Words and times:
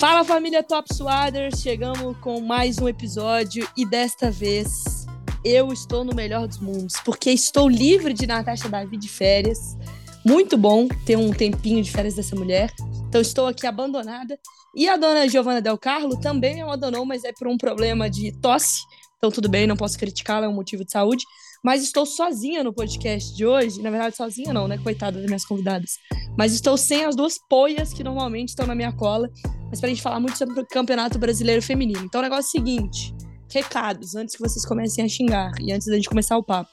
Fala 0.00 0.24
família 0.24 0.62
Top 0.62 0.88
Swaders, 0.94 1.60
chegamos 1.60 2.16
com 2.20 2.40
mais 2.40 2.78
um 2.78 2.88
episódio 2.88 3.68
e 3.76 3.84
desta 3.84 4.30
vez 4.30 5.04
eu 5.44 5.70
estou 5.74 6.04
no 6.04 6.14
melhor 6.14 6.48
dos 6.48 6.58
mundos, 6.58 6.94
porque 7.04 7.30
estou 7.30 7.68
livre 7.68 8.14
de 8.14 8.26
Natasha 8.26 8.66
Davi 8.66 8.96
de 8.96 9.10
férias. 9.10 9.76
Muito 10.24 10.56
bom 10.56 10.88
ter 11.04 11.18
um 11.18 11.30
tempinho 11.30 11.82
de 11.82 11.90
férias 11.90 12.14
dessa 12.14 12.34
mulher. 12.34 12.72
Então 13.10 13.20
estou 13.20 13.46
aqui 13.46 13.66
abandonada. 13.66 14.38
E 14.74 14.88
a 14.88 14.96
dona 14.96 15.28
Giovanna 15.28 15.60
Del 15.60 15.76
Carlo 15.76 16.18
também 16.18 16.54
me 16.54 16.62
abandonou, 16.62 17.04
mas 17.04 17.22
é 17.22 17.32
por 17.34 17.46
um 17.46 17.58
problema 17.58 18.08
de 18.08 18.32
tosse. 18.40 18.80
Então 19.18 19.30
tudo 19.30 19.50
bem, 19.50 19.66
não 19.66 19.76
posso 19.76 19.98
criticá-la, 19.98 20.46
é 20.46 20.48
um 20.48 20.54
motivo 20.54 20.82
de 20.82 20.92
saúde. 20.92 21.26
Mas 21.62 21.82
estou 21.82 22.06
sozinha 22.06 22.64
no 22.64 22.72
podcast 22.72 23.34
de 23.36 23.44
hoje. 23.44 23.82
Na 23.82 23.90
verdade, 23.90 24.16
sozinha 24.16 24.52
não, 24.52 24.66
né? 24.66 24.78
Coitada 24.78 25.18
das 25.18 25.26
minhas 25.26 25.44
convidadas. 25.44 25.98
Mas 26.36 26.54
estou 26.54 26.76
sem 26.76 27.04
as 27.04 27.14
duas 27.14 27.38
poias 27.48 27.92
que 27.92 28.02
normalmente 28.02 28.48
estão 28.48 28.66
na 28.66 28.74
minha 28.74 28.92
cola. 28.92 29.30
Mas 29.68 29.78
para 29.78 29.88
a 29.88 29.90
gente 29.90 30.02
falar 30.02 30.20
muito 30.20 30.38
sobre 30.38 30.58
o 30.58 30.66
Campeonato 30.66 31.18
Brasileiro 31.18 31.60
Feminino. 31.60 32.02
Então, 32.04 32.20
o 32.20 32.24
negócio 32.24 32.46
é 32.46 32.60
o 32.60 32.64
seguinte: 32.64 33.14
recados, 33.52 34.14
antes 34.14 34.34
que 34.34 34.40
vocês 34.40 34.64
comecem 34.64 35.04
a 35.04 35.08
xingar 35.08 35.52
e 35.60 35.72
antes 35.72 35.86
da 35.86 35.96
gente 35.96 36.08
começar 36.08 36.36
o 36.38 36.42
papo. 36.42 36.70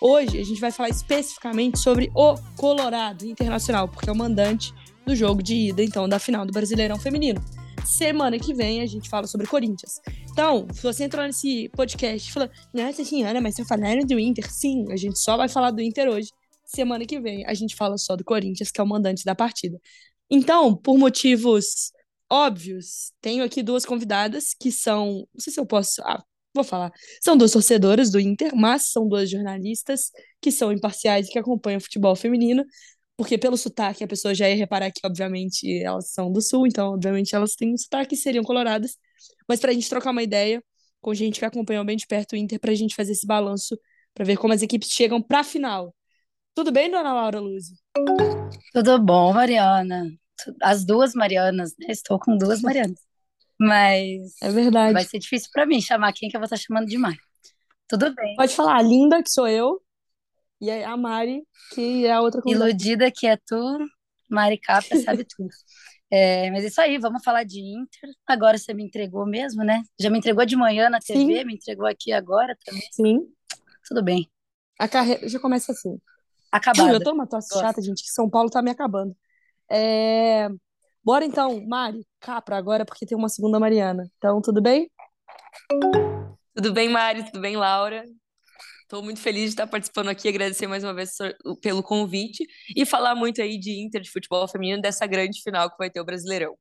Hoje 0.00 0.40
a 0.40 0.44
gente 0.44 0.60
vai 0.60 0.72
falar 0.72 0.88
especificamente 0.88 1.78
sobre 1.78 2.10
o 2.14 2.34
Colorado 2.56 3.26
Internacional, 3.26 3.86
porque 3.86 4.08
é 4.08 4.12
o 4.12 4.16
mandante 4.16 4.72
do 5.06 5.14
jogo 5.14 5.42
de 5.42 5.54
ida, 5.54 5.84
então, 5.84 6.08
da 6.08 6.18
final 6.18 6.46
do 6.46 6.52
Brasileirão 6.52 6.98
Feminino. 6.98 7.40
Semana 7.84 8.38
que 8.38 8.54
vem 8.54 8.80
a 8.82 8.86
gente 8.86 9.08
fala 9.08 9.26
sobre 9.26 9.46
Corinthians. 9.46 10.00
Então, 10.30 10.66
se 10.72 10.82
você 10.82 11.04
entrou 11.04 11.24
nesse 11.26 11.68
podcast 11.70 12.28
e 12.28 12.32
falou, 12.32 12.50
nossa 12.72 13.04
senhora, 13.04 13.40
mas 13.40 13.54
você 13.54 13.64
falaram 13.64 14.04
do 14.04 14.18
Inter? 14.18 14.50
Sim, 14.50 14.90
a 14.90 14.96
gente 14.96 15.18
só 15.18 15.36
vai 15.36 15.48
falar 15.48 15.70
do 15.70 15.80
Inter 15.80 16.08
hoje. 16.08 16.28
Semana 16.64 17.04
que 17.04 17.20
vem 17.20 17.44
a 17.46 17.54
gente 17.54 17.74
fala 17.74 17.98
só 17.98 18.14
do 18.14 18.24
Corinthians, 18.24 18.70
que 18.70 18.80
é 18.80 18.84
o 18.84 18.86
mandante 18.86 19.24
da 19.24 19.34
partida. 19.34 19.80
Então, 20.30 20.76
por 20.76 20.96
motivos 20.96 21.92
óbvios, 22.30 23.12
tenho 23.20 23.42
aqui 23.42 23.62
duas 23.62 23.84
convidadas 23.84 24.54
que 24.54 24.70
são. 24.70 25.26
Não 25.34 25.40
sei 25.40 25.52
se 25.52 25.58
eu 25.58 25.66
posso. 25.66 26.00
Ah, 26.02 26.22
vou 26.54 26.62
falar. 26.62 26.92
São 27.20 27.36
duas 27.36 27.50
torcedoras 27.52 28.10
do 28.10 28.20
Inter, 28.20 28.54
mas 28.54 28.90
são 28.90 29.08
duas 29.08 29.28
jornalistas 29.28 30.12
que 30.40 30.52
são 30.52 30.72
imparciais 30.72 31.28
e 31.28 31.32
que 31.32 31.38
acompanham 31.38 31.78
o 31.78 31.82
futebol 31.82 32.14
feminino 32.14 32.64
porque 33.20 33.36
pelo 33.36 33.54
sotaque 33.58 34.02
a 34.02 34.08
pessoa 34.08 34.34
já 34.34 34.48
ia 34.48 34.56
reparar 34.56 34.90
que, 34.90 35.02
obviamente, 35.04 35.78
elas 35.82 36.10
são 36.10 36.32
do 36.32 36.40
sul, 36.40 36.66
então, 36.66 36.94
obviamente, 36.94 37.36
elas 37.36 37.54
têm 37.54 37.74
um 37.74 37.76
sotaque 37.76 38.14
e 38.14 38.16
seriam 38.16 38.42
coloradas. 38.42 38.96
Mas 39.46 39.60
para 39.60 39.72
a 39.72 39.74
gente 39.74 39.90
trocar 39.90 40.10
uma 40.10 40.22
ideia 40.22 40.64
com 41.02 41.12
gente 41.12 41.38
que 41.38 41.44
acompanhou 41.44 41.84
bem 41.84 41.98
de 41.98 42.06
perto 42.06 42.32
o 42.32 42.36
Inter, 42.36 42.58
para 42.58 42.70
a 42.70 42.74
gente 42.74 42.94
fazer 42.94 43.12
esse 43.12 43.26
balanço, 43.26 43.78
para 44.14 44.24
ver 44.24 44.38
como 44.38 44.54
as 44.54 44.62
equipes 44.62 44.88
chegam 44.88 45.20
para 45.20 45.40
a 45.40 45.44
final. 45.44 45.94
Tudo 46.54 46.72
bem, 46.72 46.90
dona 46.90 47.12
Laura 47.12 47.40
Luz? 47.40 47.66
Tudo 48.72 48.98
bom, 48.98 49.34
Mariana. 49.34 50.10
As 50.62 50.86
duas 50.86 51.12
Marianas, 51.12 51.74
né? 51.78 51.88
Estou 51.90 52.18
com 52.18 52.38
duas 52.38 52.62
Marianas. 52.62 53.00
Mas. 53.60 54.32
É 54.40 54.50
verdade. 54.50 54.94
Vai 54.94 55.04
ser 55.04 55.18
difícil 55.18 55.50
para 55.52 55.66
mim 55.66 55.82
chamar 55.82 56.14
quem 56.14 56.30
que 56.30 56.36
eu 56.38 56.40
vou 56.40 56.46
estar 56.46 56.56
chamando 56.56 56.86
de 56.86 56.96
Mari. 56.96 57.18
Tudo 57.86 58.14
bem. 58.14 58.34
Pode 58.36 58.56
falar, 58.56 58.78
a 58.78 58.82
Linda, 58.82 59.22
que 59.22 59.28
sou 59.28 59.46
eu. 59.46 59.78
E 60.60 60.70
a 60.70 60.96
Mari, 60.96 61.42
que 61.74 62.06
é 62.06 62.12
a 62.12 62.20
outra 62.20 62.42
convidada. 62.42 62.68
Iludida 62.70 63.10
que 63.10 63.26
é 63.26 63.36
tu, 63.36 63.78
Mari 64.28 64.58
Capa 64.58 64.94
sabe 65.04 65.24
tudo. 65.36 65.48
É, 66.12 66.50
mas 66.50 66.64
é 66.64 66.66
isso 66.66 66.80
aí, 66.80 66.98
vamos 66.98 67.22
falar 67.22 67.44
de 67.44 67.60
Inter. 67.60 68.10
Agora 68.26 68.58
você 68.58 68.74
me 68.74 68.84
entregou 68.84 69.24
mesmo, 69.24 69.62
né? 69.62 69.82
Já 69.98 70.10
me 70.10 70.18
entregou 70.18 70.44
de 70.44 70.56
manhã 70.56 70.90
na 70.90 70.98
TV, 70.98 71.38
Sim. 71.38 71.44
me 71.44 71.54
entregou 71.54 71.86
aqui 71.86 72.12
agora 72.12 72.56
também. 72.64 72.82
Sim. 72.90 73.20
Tudo 73.86 74.02
bem. 74.02 74.28
A 74.78 74.88
carreira 74.88 75.28
já 75.28 75.38
começa 75.38 75.72
assim. 75.72 76.00
Acabada. 76.50 76.92
Eu 76.92 77.02
tô 77.02 77.12
uma 77.12 77.26
tosse 77.26 77.48
Gosto. 77.50 77.62
chata, 77.62 77.80
gente, 77.80 78.02
que 78.02 78.10
São 78.10 78.28
Paulo 78.28 78.50
tá 78.50 78.60
me 78.60 78.70
acabando. 78.70 79.16
É... 79.70 80.48
Bora 81.02 81.24
então, 81.24 81.64
Mari, 81.66 82.04
Capra 82.18 82.56
agora, 82.56 82.84
porque 82.84 83.06
tem 83.06 83.16
uma 83.16 83.28
segunda 83.28 83.60
Mariana. 83.60 84.10
Então, 84.18 84.40
tudo 84.42 84.60
bem? 84.60 84.90
Tudo 86.54 86.72
bem, 86.72 86.88
Mari? 86.88 87.24
Tudo 87.24 87.40
bem, 87.40 87.56
Laura? 87.56 88.04
Estou 88.90 89.04
muito 89.04 89.20
feliz 89.20 89.42
de 89.44 89.48
estar 89.50 89.68
participando 89.68 90.08
aqui, 90.08 90.28
agradecer 90.28 90.66
mais 90.66 90.82
uma 90.82 90.92
vez 90.92 91.12
pelo 91.62 91.80
convite 91.80 92.44
e 92.76 92.84
falar 92.84 93.14
muito 93.14 93.40
aí 93.40 93.56
de 93.56 93.80
Inter, 93.80 94.00
de 94.00 94.10
futebol 94.10 94.48
feminino, 94.48 94.82
dessa 94.82 95.06
grande 95.06 95.40
final 95.44 95.70
que 95.70 95.76
vai 95.78 95.88
ter 95.88 96.00
o 96.00 96.04
Brasileirão. 96.04 96.56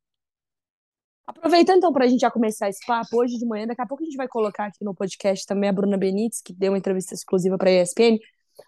Aproveitando 1.25 1.77
então 1.77 1.91
para 1.91 2.05
a 2.05 2.07
gente 2.07 2.19
já 2.19 2.29
começar 2.29 2.69
esse 2.69 2.85
papo, 2.85 3.19
hoje 3.19 3.35
de 3.39 3.47
manhã, 3.47 3.65
daqui 3.65 3.81
a 3.81 3.85
pouco 3.87 4.03
a 4.03 4.05
gente 4.05 4.15
vai 4.15 4.27
colocar 4.27 4.65
aqui 4.65 4.85
no 4.85 4.93
podcast 4.93 5.43
também 5.47 5.71
a 5.71 5.73
Bruna 5.73 5.97
Benites, 5.97 6.39
que 6.39 6.53
deu 6.53 6.71
uma 6.71 6.77
entrevista 6.77 7.15
exclusiva 7.15 7.57
para 7.57 7.71
a 7.71 7.81
ESPN, 7.81 8.19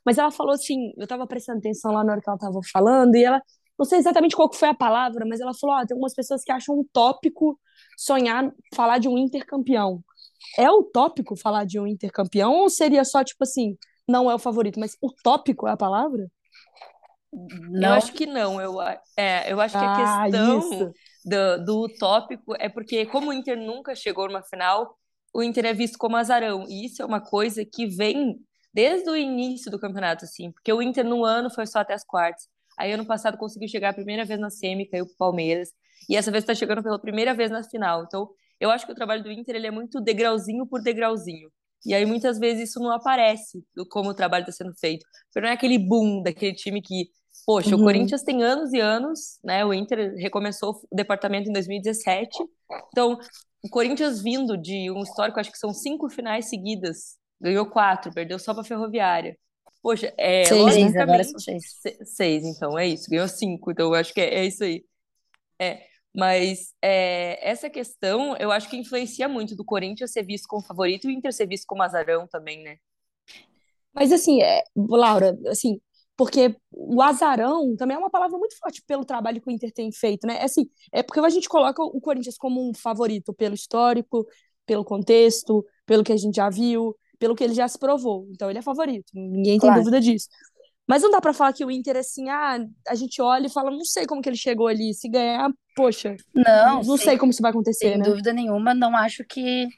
mas 0.03 0.17
ela 0.17 0.31
falou 0.31 0.53
assim, 0.53 0.91
eu 0.97 1.03
estava 1.03 1.27
prestando 1.27 1.59
atenção 1.59 1.91
lá 1.91 2.03
na 2.03 2.13
hora 2.13 2.21
que 2.21 2.27
ela 2.27 2.37
estava 2.37 2.59
falando, 2.73 3.15
e 3.15 3.23
ela, 3.23 3.39
não 3.77 3.85
sei 3.85 3.99
exatamente 3.99 4.35
qual 4.35 4.51
foi 4.51 4.69
a 4.69 4.73
palavra, 4.73 5.23
mas 5.23 5.39
ela 5.39 5.53
falou, 5.53 5.75
oh, 5.75 5.85
tem 5.85 5.93
algumas 5.93 6.15
pessoas 6.15 6.43
que 6.43 6.51
acham 6.51 6.79
utópico 6.79 7.59
sonhar, 7.95 8.51
falar 8.73 8.97
de 8.97 9.07
um 9.07 9.19
intercampeão. 9.19 10.03
É 10.57 10.69
utópico 10.69 11.35
falar 11.35 11.65
de 11.65 11.79
um 11.79 11.87
intercampeão 11.87 12.53
ou 12.53 12.69
seria 12.69 13.03
só 13.03 13.23
tipo 13.23 13.43
assim, 13.43 13.77
não 14.07 14.29
é 14.29 14.35
o 14.35 14.39
favorito, 14.39 14.79
mas 14.79 14.97
utópico 15.01 15.67
é 15.67 15.71
a 15.71 15.77
palavra? 15.77 16.27
Não. 17.31 17.89
Eu 17.89 17.93
acho 17.93 18.13
que 18.13 18.25
não. 18.25 18.59
Eu, 18.59 18.81
é, 19.15 19.51
eu 19.51 19.59
acho 19.61 19.77
que 19.77 19.83
a 19.83 19.93
ah, 19.93 20.23
questão 20.23 20.93
do, 21.23 21.65
do 21.65 21.85
utópico 21.85 22.53
é 22.59 22.67
porque, 22.67 23.05
como 23.05 23.29
o 23.29 23.33
Inter 23.33 23.57
nunca 23.57 23.95
chegou 23.95 24.27
numa 24.27 24.43
final, 24.43 24.97
o 25.33 25.41
Inter 25.41 25.65
é 25.65 25.73
visto 25.73 25.97
como 25.97 26.17
azarão. 26.17 26.65
E 26.67 26.85
isso 26.85 27.01
é 27.01 27.05
uma 27.05 27.21
coisa 27.21 27.63
que 27.63 27.87
vem 27.87 28.35
desde 28.73 29.09
o 29.09 29.15
início 29.15 29.71
do 29.71 29.79
campeonato, 29.79 30.25
assim, 30.25 30.51
porque 30.51 30.71
o 30.71 30.81
Inter 30.81 31.05
no 31.05 31.23
ano 31.23 31.49
foi 31.49 31.65
só 31.65 31.79
até 31.79 31.93
as 31.93 32.03
quartas. 32.03 32.47
Aí 32.77 32.91
ano 32.91 33.05
passado 33.05 33.37
conseguiu 33.37 33.67
chegar 33.67 33.89
a 33.89 33.93
primeira 33.93 34.25
vez 34.25 34.39
na 34.39 34.49
semi, 34.49 34.87
caiu 34.87 35.05
pro 35.05 35.15
Palmeiras. 35.17 35.69
E 36.09 36.15
essa 36.15 36.31
vez 36.31 36.43
está 36.43 36.55
chegando 36.55 36.81
pela 36.81 36.99
primeira 36.99 37.33
vez 37.33 37.51
na 37.51 37.63
final. 37.63 38.03
Então, 38.03 38.29
eu 38.61 38.69
acho 38.69 38.85
que 38.85 38.91
o 38.91 38.95
trabalho 38.95 39.23
do 39.23 39.31
Inter 39.31 39.55
ele 39.55 39.65
é 39.65 39.71
muito 39.71 39.99
degrauzinho 39.99 40.67
por 40.67 40.81
degrauzinho. 40.83 41.51
E 41.83 41.95
aí 41.95 42.05
muitas 42.05 42.37
vezes 42.37 42.69
isso 42.69 42.79
não 42.79 42.91
aparece 42.91 43.65
do 43.75 43.87
como 43.87 44.11
o 44.11 44.13
trabalho 44.13 44.43
está 44.43 44.51
sendo 44.51 44.73
feito. 44.77 45.03
Porque 45.25 45.41
não 45.41 45.49
é 45.49 45.53
aquele 45.53 45.79
boom 45.79 46.21
daquele 46.21 46.53
time 46.53 46.79
que, 46.79 47.09
poxa, 47.43 47.75
uhum. 47.75 47.81
o 47.81 47.85
Corinthians 47.85 48.21
tem 48.21 48.43
anos 48.43 48.71
e 48.71 48.79
anos, 48.79 49.39
né? 49.43 49.65
O 49.65 49.73
Inter 49.73 50.13
recomeçou 50.15 50.79
o 50.91 50.95
departamento 50.95 51.49
em 51.49 51.53
2017. 51.53 52.37
Então, 52.89 53.17
o 53.63 53.69
Corinthians 53.69 54.21
vindo 54.21 54.55
de 54.55 54.91
um 54.91 55.01
histórico, 55.01 55.39
acho 55.39 55.51
que 55.51 55.57
são 55.57 55.73
cinco 55.73 56.07
finais 56.07 56.47
seguidas, 56.47 57.17
ganhou 57.41 57.65
quatro, 57.65 58.13
perdeu 58.13 58.37
só 58.37 58.53
para 58.53 58.63
Ferroviária. 58.63 59.35
Poxa, 59.81 60.13
é 60.15 60.45
seis, 60.45 60.61
logicamente, 60.61 60.97
agora 60.99 61.23
são 61.23 61.39
seis. 61.39 61.63
seis, 62.05 62.43
então 62.43 62.77
é 62.77 62.87
isso, 62.87 63.09
ganhou 63.09 63.27
cinco, 63.27 63.71
então 63.71 63.87
eu 63.87 63.95
acho 63.95 64.13
que 64.13 64.21
é, 64.21 64.35
é 64.35 64.45
isso 64.45 64.63
aí. 64.63 64.85
É, 65.59 65.83
mas 66.15 66.73
é, 66.81 67.49
essa 67.49 67.69
questão 67.69 68.35
eu 68.37 68.51
acho 68.51 68.69
que 68.69 68.77
influencia 68.77 69.27
muito 69.27 69.55
do 69.55 69.63
Corinthians 69.63 70.11
ser 70.11 70.23
visto 70.23 70.47
como 70.47 70.63
favorito 70.63 71.09
e 71.09 71.13
o 71.13 71.17
Inter 71.17 71.33
ser 71.33 71.47
visto 71.47 71.65
como 71.65 71.83
azarão 71.83 72.27
também, 72.27 72.63
né? 72.63 72.77
Mas 73.93 74.11
assim, 74.11 74.41
é, 74.41 74.63
Laura, 74.75 75.37
assim, 75.47 75.79
porque 76.17 76.55
o 76.71 77.01
azarão 77.01 77.75
também 77.75 77.95
é 77.95 77.99
uma 77.99 78.09
palavra 78.09 78.37
muito 78.37 78.57
forte 78.57 78.81
pelo 78.85 79.05
trabalho 79.05 79.41
que 79.41 79.49
o 79.49 79.51
Inter 79.51 79.71
tem 79.71 79.91
feito, 79.91 80.27
né? 80.27 80.37
É 80.37 80.43
assim, 80.43 80.69
é 80.91 81.01
porque 81.01 81.19
a 81.19 81.29
gente 81.29 81.49
coloca 81.49 81.81
o 81.81 81.99
Corinthians 81.99 82.37
como 82.37 82.69
um 82.69 82.73
favorito 82.73 83.33
pelo 83.33 83.55
histórico, 83.55 84.25
pelo 84.65 84.85
contexto, 84.85 85.65
pelo 85.85 86.03
que 86.03 86.11
a 86.13 86.17
gente 86.17 86.35
já 86.35 86.49
viu, 86.49 86.95
pelo 87.17 87.35
que 87.35 87.43
ele 87.43 87.53
já 87.53 87.67
se 87.67 87.77
provou. 87.77 88.27
Então 88.31 88.49
ele 88.49 88.59
é 88.59 88.61
favorito, 88.61 89.11
ninguém 89.13 89.57
tem 89.57 89.69
claro. 89.69 89.79
dúvida 89.79 89.99
disso. 89.99 90.27
Mas 90.91 91.03
não 91.03 91.09
dá 91.09 91.21
para 91.21 91.31
falar 91.31 91.53
que 91.53 91.63
o 91.63 91.71
Inter, 91.71 91.95
assim, 91.95 92.27
ah, 92.27 92.57
a 92.85 92.95
gente 92.95 93.21
olha 93.21 93.47
e 93.47 93.49
fala, 93.49 93.71
não 93.71 93.85
sei 93.85 94.05
como 94.05 94.21
que 94.21 94.27
ele 94.27 94.35
chegou 94.35 94.67
ali. 94.67 94.93
Se 94.93 95.07
ganhar, 95.07 95.49
poxa. 95.73 96.17
Não. 96.35 96.83
Não 96.83 96.97
sei 96.97 97.17
como 97.17 97.31
isso 97.31 97.41
vai 97.41 97.51
acontecer, 97.51 97.91
sem 97.91 97.97
né? 97.97 98.03
Sem 98.03 98.11
dúvida 98.11 98.33
nenhuma, 98.33 98.73
não 98.73 98.93
acho 98.97 99.23
que, 99.23 99.69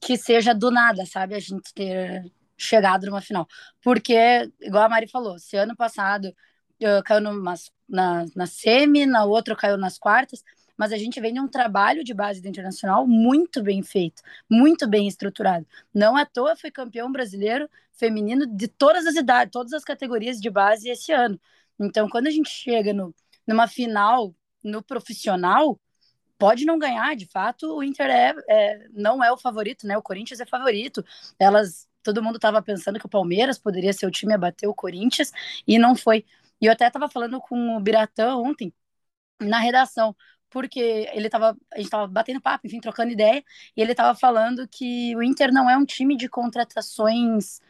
que 0.00 0.16
seja 0.16 0.52
do 0.52 0.72
nada, 0.72 1.06
sabe? 1.06 1.36
A 1.36 1.38
gente 1.38 1.72
ter 1.72 2.24
chegado 2.56 3.06
numa 3.06 3.20
final. 3.20 3.46
Porque, 3.80 4.50
igual 4.60 4.82
a 4.82 4.88
Mari 4.88 5.06
falou, 5.06 5.38
se 5.38 5.56
ano 5.56 5.76
passado 5.76 6.24
uh, 6.82 7.04
caiu 7.04 7.20
numa, 7.20 7.54
na, 7.88 8.24
na 8.34 8.46
semi, 8.48 9.06
na 9.06 9.24
outra 9.24 9.54
caiu 9.54 9.76
nas 9.76 9.96
quartas, 9.96 10.42
mas 10.78 10.92
a 10.92 10.96
gente 10.96 11.20
vem 11.20 11.34
de 11.34 11.40
um 11.40 11.48
trabalho 11.48 12.04
de 12.04 12.14
base 12.14 12.40
do 12.40 12.48
Internacional 12.48 13.06
muito 13.06 13.62
bem 13.62 13.82
feito, 13.82 14.22
muito 14.48 14.88
bem 14.88 15.08
estruturado. 15.08 15.66
Não 15.92 16.16
à 16.16 16.24
toa 16.24 16.56
foi 16.56 16.70
campeão 16.70 17.10
brasileiro 17.10 17.68
feminino 17.92 18.46
de 18.46 18.68
todas 18.68 19.04
as 19.06 19.16
idades, 19.16 19.50
todas 19.52 19.72
as 19.72 19.82
categorias 19.84 20.40
de 20.40 20.48
base 20.48 20.88
esse 20.88 21.10
ano. 21.12 21.38
Então, 21.78 22.08
quando 22.08 22.28
a 22.28 22.30
gente 22.30 22.48
chega 22.48 22.92
no, 22.92 23.12
numa 23.46 23.66
final 23.66 24.34
no 24.62 24.82
profissional, 24.82 25.78
pode 26.38 26.64
não 26.64 26.78
ganhar, 26.78 27.16
de 27.16 27.26
fato, 27.26 27.76
o 27.76 27.82
Inter 27.82 28.08
é, 28.10 28.34
é, 28.48 28.88
não 28.92 29.22
é 29.22 29.32
o 29.32 29.36
favorito, 29.36 29.86
né? 29.86 29.98
O 29.98 30.02
Corinthians 30.02 30.40
é 30.40 30.46
favorito. 30.46 31.04
Elas, 31.38 31.88
todo 32.02 32.22
mundo 32.22 32.36
estava 32.36 32.62
pensando 32.62 32.98
que 32.98 33.06
o 33.06 33.08
Palmeiras 33.08 33.58
poderia 33.58 33.92
ser 33.92 34.06
o 34.06 34.10
time 34.10 34.34
a 34.34 34.38
bater 34.38 34.68
o 34.68 34.74
Corinthians 34.74 35.32
e 35.66 35.78
não 35.78 35.96
foi. 35.96 36.24
E 36.60 36.66
eu 36.66 36.72
até 36.72 36.86
estava 36.86 37.08
falando 37.08 37.40
com 37.40 37.76
o 37.76 37.80
Biratã 37.80 38.36
ontem 38.36 38.72
na 39.40 39.58
redação 39.58 40.14
porque 40.50 41.08
ele 41.12 41.28
tava, 41.28 41.56
a 41.72 41.76
gente 41.76 41.86
estava 41.86 42.06
batendo 42.06 42.40
papo, 42.40 42.66
enfim, 42.66 42.80
trocando 42.80 43.12
ideia, 43.12 43.42
e 43.76 43.80
ele 43.82 43.92
estava 43.92 44.18
falando 44.18 44.66
que 44.68 45.14
o 45.16 45.22
Inter 45.22 45.52
não 45.52 45.68
é 45.68 45.76
um 45.76 45.84
time 45.84 46.16
de 46.16 46.28
contratações 46.28 47.60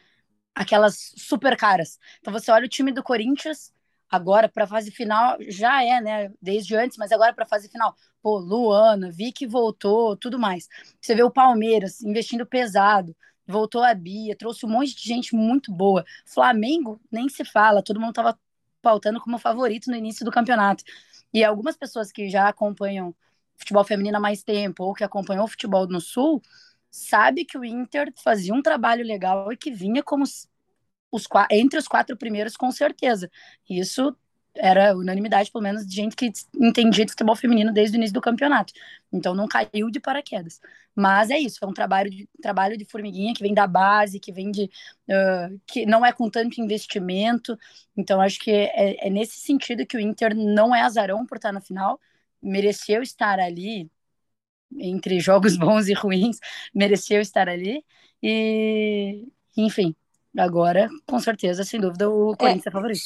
aquelas 0.55 1.13
super 1.17 1.55
caras. 1.57 1.99
Então 2.19 2.33
você 2.33 2.51
olha 2.51 2.65
o 2.65 2.69
time 2.69 2.91
do 2.91 3.03
Corinthians, 3.03 3.73
Agora, 4.09 4.49
para 4.49 4.63
a 4.63 4.67
fase 4.67 4.89
final, 4.89 5.37
já 5.47 5.83
é, 5.83 6.01
né? 6.01 6.33
Desde 6.41 6.75
antes, 6.75 6.97
mas 6.97 7.11
agora 7.11 7.31
para 7.33 7.43
a 7.43 7.47
fase 7.47 7.69
final. 7.69 7.95
Pô, 8.21 8.39
Luana, 8.39 9.11
vi 9.11 9.31
que 9.31 9.45
voltou, 9.45 10.17
tudo 10.17 10.39
mais. 10.39 10.67
Você 10.99 11.13
vê 11.13 11.21
o 11.21 11.29
Palmeiras 11.29 12.01
investindo 12.01 12.45
pesado, 12.45 13.15
voltou 13.45 13.83
a 13.83 13.93
Bia, 13.93 14.35
trouxe 14.35 14.65
um 14.65 14.69
monte 14.69 14.95
de 14.95 15.07
gente 15.07 15.35
muito 15.35 15.71
boa. 15.71 16.03
Flamengo, 16.25 16.99
nem 17.11 17.29
se 17.29 17.45
fala, 17.45 17.83
todo 17.83 17.99
mundo 17.99 18.09
estava 18.09 18.37
pautando 18.81 19.19
como 19.21 19.37
favorito 19.37 19.91
no 19.91 19.95
início 19.95 20.25
do 20.25 20.31
campeonato. 20.31 20.83
E 21.33 21.43
algumas 21.43 21.77
pessoas 21.77 22.11
que 22.11 22.29
já 22.29 22.47
acompanham 22.47 23.15
futebol 23.57 23.83
feminino 23.83 24.17
há 24.17 24.19
mais 24.19 24.43
tempo 24.43 24.83
ou 24.83 24.93
que 24.93 25.03
acompanhou 25.03 25.45
o 25.45 25.47
futebol 25.47 25.87
no 25.87 25.99
Sul, 26.01 26.41
sabe 26.89 27.45
que 27.45 27.57
o 27.57 27.65
Inter 27.65 28.11
fazia 28.23 28.53
um 28.53 28.61
trabalho 28.61 29.05
legal 29.05 29.51
e 29.51 29.57
que 29.57 29.71
vinha 29.71 30.01
como 30.01 30.23
os, 30.23 30.47
entre 31.51 31.77
os 31.77 31.87
quatro 31.87 32.17
primeiros, 32.17 32.55
com 32.55 32.71
certeza. 32.71 33.29
Isso 33.69 34.15
era 34.55 34.95
unanimidade, 34.95 35.51
pelo 35.51 35.63
menos, 35.63 35.85
de 35.85 35.95
gente 35.95 36.15
que 36.15 36.31
entendia 36.55 37.05
de 37.05 37.11
futebol 37.11 37.35
feminino 37.35 37.73
desde 37.73 37.95
o 37.95 37.97
início 37.97 38.13
do 38.13 38.21
campeonato. 38.21 38.73
Então 39.11 39.33
não 39.33 39.47
caiu 39.47 39.89
de 39.89 39.99
paraquedas. 39.99 40.59
Mas 40.95 41.29
é 41.29 41.37
isso, 41.39 41.63
é 41.63 41.67
um 41.67 41.73
trabalho 41.73 42.09
de, 42.09 42.27
trabalho 42.41 42.77
de 42.77 42.85
formiguinha 42.85 43.33
que 43.33 43.41
vem 43.41 43.53
da 43.53 43.67
base, 43.67 44.19
que 44.19 44.31
vem 44.31 44.51
de. 44.51 44.69
Uh, 45.07 45.59
que 45.65 45.85
não 45.85 46.05
é 46.05 46.11
com 46.11 46.29
tanto 46.29 46.61
investimento. 46.61 47.57
Então 47.95 48.21
acho 48.21 48.39
que 48.39 48.51
é, 48.51 49.07
é, 49.07 49.09
nesse 49.09 49.39
sentido 49.39 49.85
que 49.85 49.97
o 49.97 49.99
Inter 49.99 50.35
não 50.35 50.75
é 50.75 50.81
azarão 50.81 51.25
por 51.25 51.37
estar 51.37 51.51
na 51.51 51.61
final. 51.61 51.99
Mereceu 52.41 53.01
estar 53.01 53.39
ali, 53.39 53.89
entre 54.77 55.19
jogos 55.19 55.57
bons 55.57 55.87
e 55.87 55.93
ruins, 55.93 56.39
mereceu 56.73 57.21
estar 57.21 57.49
ali. 57.49 57.83
E, 58.21 59.27
enfim, 59.57 59.95
Agora, 60.37 60.89
com 61.07 61.19
certeza, 61.19 61.63
sem 61.63 61.79
dúvida, 61.79 62.09
o 62.09 62.35
Corinthians 62.37 62.67
é, 62.67 62.69
é 62.69 62.71
favorito. 62.71 63.01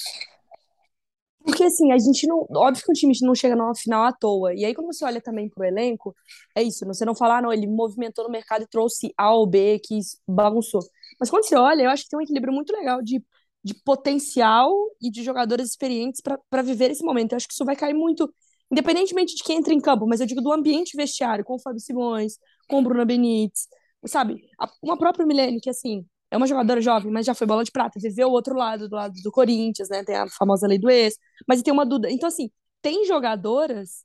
Porque 1.44 1.64
assim, 1.64 1.92
a 1.92 1.98
gente 1.98 2.26
não. 2.28 2.48
Óbvio 2.56 2.84
que 2.86 2.92
o 2.92 2.94
time 2.94 3.14
não 3.22 3.36
chega 3.36 3.56
numa 3.56 3.76
final 3.76 4.04
à 4.04 4.14
toa. 4.14 4.54
E 4.54 4.64
aí, 4.66 4.74
quando 4.74 4.88
você 4.88 5.04
olha 5.06 5.22
também 5.22 5.50
pro 5.50 5.66
elenco, 5.66 6.16
é 6.56 6.64
isso, 6.64 6.86
você 6.86 7.04
não 7.06 7.14
falar, 7.16 7.40
ah, 7.40 7.42
não, 7.42 7.52
ele 7.54 7.68
movimentou 7.68 8.24
no 8.26 8.32
mercado 8.32 8.64
e 8.64 8.68
trouxe 8.68 9.14
A 9.18 9.34
ou 9.34 9.46
B 9.46 9.80
que 9.80 10.00
bagunçou. 10.28 10.82
Mas 11.20 11.30
quando 11.30 11.46
você 11.46 11.56
olha, 11.56 11.84
eu 11.84 11.90
acho 11.90 12.04
que 12.04 12.10
tem 12.10 12.20
um 12.20 12.22
equilíbrio 12.22 12.54
muito 12.54 12.72
legal 12.74 13.02
de, 13.02 13.22
de 13.64 13.74
potencial 13.84 14.74
e 15.02 15.10
de 15.12 15.22
jogadores 15.24 15.70
experientes 15.70 16.22
para 16.22 16.62
viver 16.62 16.92
esse 16.92 17.04
momento. 17.04 17.34
Eu 17.34 17.38
acho 17.38 17.48
que 17.48 17.54
isso 17.54 17.66
vai 17.66 17.76
cair 17.76 17.94
muito, 17.94 18.34
independentemente 18.72 19.36
de 19.36 19.44
quem 19.44 19.58
entra 19.58 19.74
em 19.74 19.82
campo, 19.82 20.08
mas 20.08 20.22
eu 20.22 20.26
digo 20.26 20.42
do 20.42 20.52
ambiente 20.52 20.96
vestiário, 20.96 21.44
com 21.44 21.56
o 21.56 21.60
Fábio 21.60 21.80
Simões, 21.80 22.38
com 22.70 22.80
o 22.80 22.84
Bruno 22.84 23.06
Benítez, 23.06 23.68
sabe? 24.06 24.42
Uma 24.82 24.98
própria 24.98 25.26
Milene, 25.26 25.60
que 25.60 25.70
assim, 25.70 26.06
é 26.34 26.38
uma 26.38 26.48
jogadora 26.48 26.82
jovem, 26.82 27.12
mas 27.12 27.28
já 27.28 27.36
foi 27.36 27.46
bola 27.46 27.64
de 27.64 27.72
prata, 27.72 28.00
viveu 28.00 28.28
o 28.28 28.32
outro 28.32 28.56
lado, 28.56 28.90
do 28.90 28.96
lado 28.96 29.14
do 29.22 29.32
Corinthians, 29.32 29.88
né? 29.88 30.04
Tem 30.04 30.16
a 30.16 30.28
famosa 30.28 30.66
lei 30.66 30.80
do 30.80 30.90
ex, 30.90 31.16
mas 31.48 31.62
tem 31.62 31.72
uma 31.72 31.86
Duda. 31.86 32.10
Então, 32.10 32.28
assim, 32.28 32.50
tem 32.82 33.06
jogadoras 33.06 34.04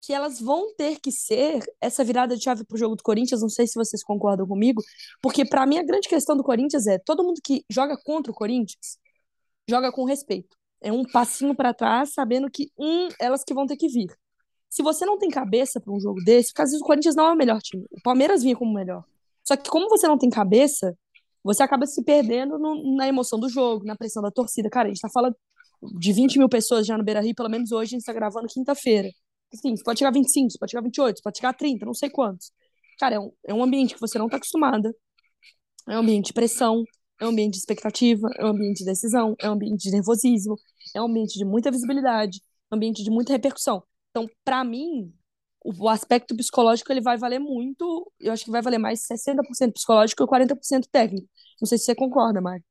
que 0.00 0.12
elas 0.12 0.38
vão 0.40 0.72
ter 0.76 1.00
que 1.00 1.10
ser 1.10 1.64
essa 1.80 2.04
virada 2.04 2.36
de 2.36 2.44
chave 2.44 2.64
pro 2.64 2.78
jogo 2.78 2.94
do 2.94 3.02
Corinthians, 3.02 3.40
não 3.40 3.48
sei 3.48 3.66
se 3.66 3.74
vocês 3.74 4.04
concordam 4.04 4.46
comigo, 4.46 4.80
porque 5.20 5.44
para 5.44 5.66
mim 5.66 5.78
a 5.78 5.82
grande 5.82 6.08
questão 6.08 6.36
do 6.36 6.44
Corinthians 6.44 6.86
é 6.86 6.96
todo 6.98 7.24
mundo 7.24 7.40
que 7.42 7.64
joga 7.68 7.96
contra 8.04 8.30
o 8.30 8.34
Corinthians 8.34 8.98
joga 9.68 9.90
com 9.90 10.04
respeito. 10.04 10.56
É 10.80 10.92
um 10.92 11.04
passinho 11.04 11.56
para 11.56 11.74
trás, 11.74 12.12
sabendo 12.12 12.48
que 12.50 12.70
um 12.78 13.08
elas 13.18 13.42
que 13.42 13.54
vão 13.54 13.66
ter 13.66 13.76
que 13.76 13.88
vir. 13.88 14.14
Se 14.68 14.82
você 14.82 15.04
não 15.04 15.18
tem 15.18 15.30
cabeça 15.30 15.80
para 15.80 15.92
um 15.92 15.98
jogo 15.98 16.22
desse, 16.22 16.50
porque 16.50 16.62
às 16.62 16.70
vezes 16.70 16.82
o 16.82 16.86
Corinthians 16.86 17.16
não 17.16 17.26
é 17.26 17.32
o 17.32 17.36
melhor 17.36 17.60
time. 17.60 17.84
O 17.90 18.00
Palmeiras 18.02 18.42
vinha 18.42 18.54
como 18.54 18.70
o 18.70 18.74
melhor. 18.74 19.04
Só 19.42 19.56
que 19.56 19.68
como 19.68 19.88
você 19.88 20.06
não 20.06 20.18
tem 20.18 20.30
cabeça, 20.30 20.96
você 21.44 21.62
acaba 21.62 21.86
se 21.86 22.02
perdendo 22.02 22.58
no, 22.58 22.96
na 22.96 23.06
emoção 23.06 23.38
do 23.38 23.48
jogo, 23.48 23.84
na 23.84 23.94
pressão 23.94 24.22
da 24.22 24.30
torcida. 24.30 24.70
Cara, 24.70 24.88
a 24.88 24.90
gente 24.90 25.00
tá 25.00 25.10
falando 25.12 25.36
de 25.98 26.12
20 26.12 26.38
mil 26.38 26.48
pessoas 26.48 26.86
já 26.86 26.96
no 26.96 27.04
Beira 27.04 27.20
Rio, 27.20 27.34
pelo 27.34 27.50
menos 27.50 27.70
hoje, 27.70 27.94
a 27.94 27.98
gente 27.98 28.06
tá 28.06 28.12
gravando 28.12 28.48
quinta-feira. 28.48 29.08
Assim, 29.52 29.76
você 29.76 29.84
pode 29.84 29.98
chegar 29.98 30.08
a 30.08 30.12
25, 30.12 30.50
você 30.50 30.58
pode 30.58 30.70
chegar 30.72 30.80
a 30.80 30.84
28, 30.84 31.16
você 31.18 31.22
pode 31.22 31.36
chegar 31.36 31.50
a 31.50 31.52
30, 31.52 31.86
não 31.86 31.94
sei 31.94 32.10
quantos. 32.10 32.50
Cara, 32.98 33.16
é 33.16 33.20
um, 33.20 33.32
é 33.46 33.54
um 33.54 33.62
ambiente 33.62 33.94
que 33.94 34.00
você 34.00 34.18
não 34.18 34.28
tá 34.28 34.36
acostumada. 34.36 34.92
É 35.88 35.96
um 35.96 36.00
ambiente 36.00 36.28
de 36.28 36.32
pressão, 36.32 36.82
é 37.20 37.26
um 37.26 37.28
ambiente 37.28 37.52
de 37.52 37.58
expectativa, 37.58 38.28
é 38.38 38.44
um 38.44 38.48
ambiente 38.48 38.78
de 38.78 38.84
decisão, 38.86 39.34
é 39.38 39.48
um 39.48 39.52
ambiente 39.52 39.82
de 39.82 39.90
nervosismo, 39.90 40.56
é 40.94 41.00
um 41.00 41.06
ambiente 41.06 41.38
de 41.38 41.44
muita 41.44 41.70
visibilidade, 41.70 42.40
é 42.70 42.74
um 42.74 42.76
ambiente 42.76 43.04
de 43.04 43.10
muita 43.10 43.32
repercussão. 43.32 43.82
Então, 44.10 44.26
para 44.44 44.64
mim, 44.64 45.12
o, 45.64 45.88
aspecto 45.88 46.36
psicológico 46.36 46.92
ele 46.92 47.00
vai 47.00 47.16
valer 47.16 47.40
muito, 47.40 48.12
eu 48.20 48.32
acho 48.32 48.44
que 48.44 48.50
vai 48.50 48.60
valer 48.60 48.78
mais 48.78 49.00
60% 49.00 49.72
psicológico 49.72 50.22
e 50.22 50.26
40% 50.26 50.86
técnico. 50.92 51.26
Não 51.60 51.66
sei 51.66 51.78
se 51.78 51.84
você 51.84 51.94
concorda, 51.94 52.40
Mari. 52.40 52.62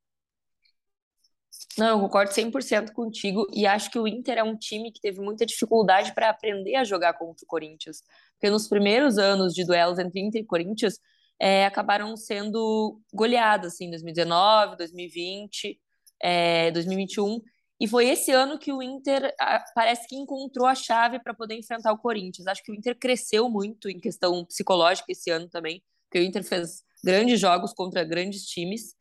Não, 1.76 1.88
eu 1.88 2.00
concordo 2.00 2.32
100% 2.32 2.92
contigo 2.92 3.46
e 3.52 3.66
acho 3.66 3.90
que 3.90 3.98
o 3.98 4.06
Inter 4.06 4.38
é 4.38 4.44
um 4.44 4.56
time 4.56 4.92
que 4.92 5.00
teve 5.00 5.20
muita 5.20 5.44
dificuldade 5.44 6.14
para 6.14 6.30
aprender 6.30 6.76
a 6.76 6.84
jogar 6.84 7.14
contra 7.14 7.44
o 7.44 7.48
Corinthians. 7.48 8.02
Porque 8.34 8.48
nos 8.48 8.68
primeiros 8.68 9.18
anos 9.18 9.52
de 9.52 9.64
duelos 9.64 9.98
entre 9.98 10.20
Inter 10.20 10.42
e 10.42 10.46
Corinthians, 10.46 11.00
é, 11.40 11.66
acabaram 11.66 12.16
sendo 12.16 13.00
goleadas, 13.12 13.74
assim, 13.74 13.90
2019, 13.90 14.76
2020, 14.76 15.80
é, 16.22 16.70
2021. 16.70 17.40
E 17.80 17.88
foi 17.88 18.08
esse 18.08 18.30
ano 18.30 18.58
que 18.58 18.72
o 18.72 18.82
Inter 18.82 19.34
parece 19.74 20.06
que 20.06 20.16
encontrou 20.16 20.66
a 20.66 20.74
chave 20.74 21.18
para 21.18 21.34
poder 21.34 21.56
enfrentar 21.56 21.92
o 21.92 21.98
Corinthians. 21.98 22.46
Acho 22.46 22.62
que 22.62 22.70
o 22.70 22.74
Inter 22.74 22.96
cresceu 22.96 23.48
muito 23.48 23.88
em 23.88 23.98
questão 23.98 24.44
psicológica 24.44 25.10
esse 25.10 25.30
ano 25.30 25.48
também, 25.48 25.82
porque 26.08 26.20
o 26.20 26.22
Inter 26.22 26.44
fez 26.44 26.84
grandes 27.02 27.40
jogos 27.40 27.72
contra 27.72 28.04
grandes 28.04 28.44
times. 28.44 28.94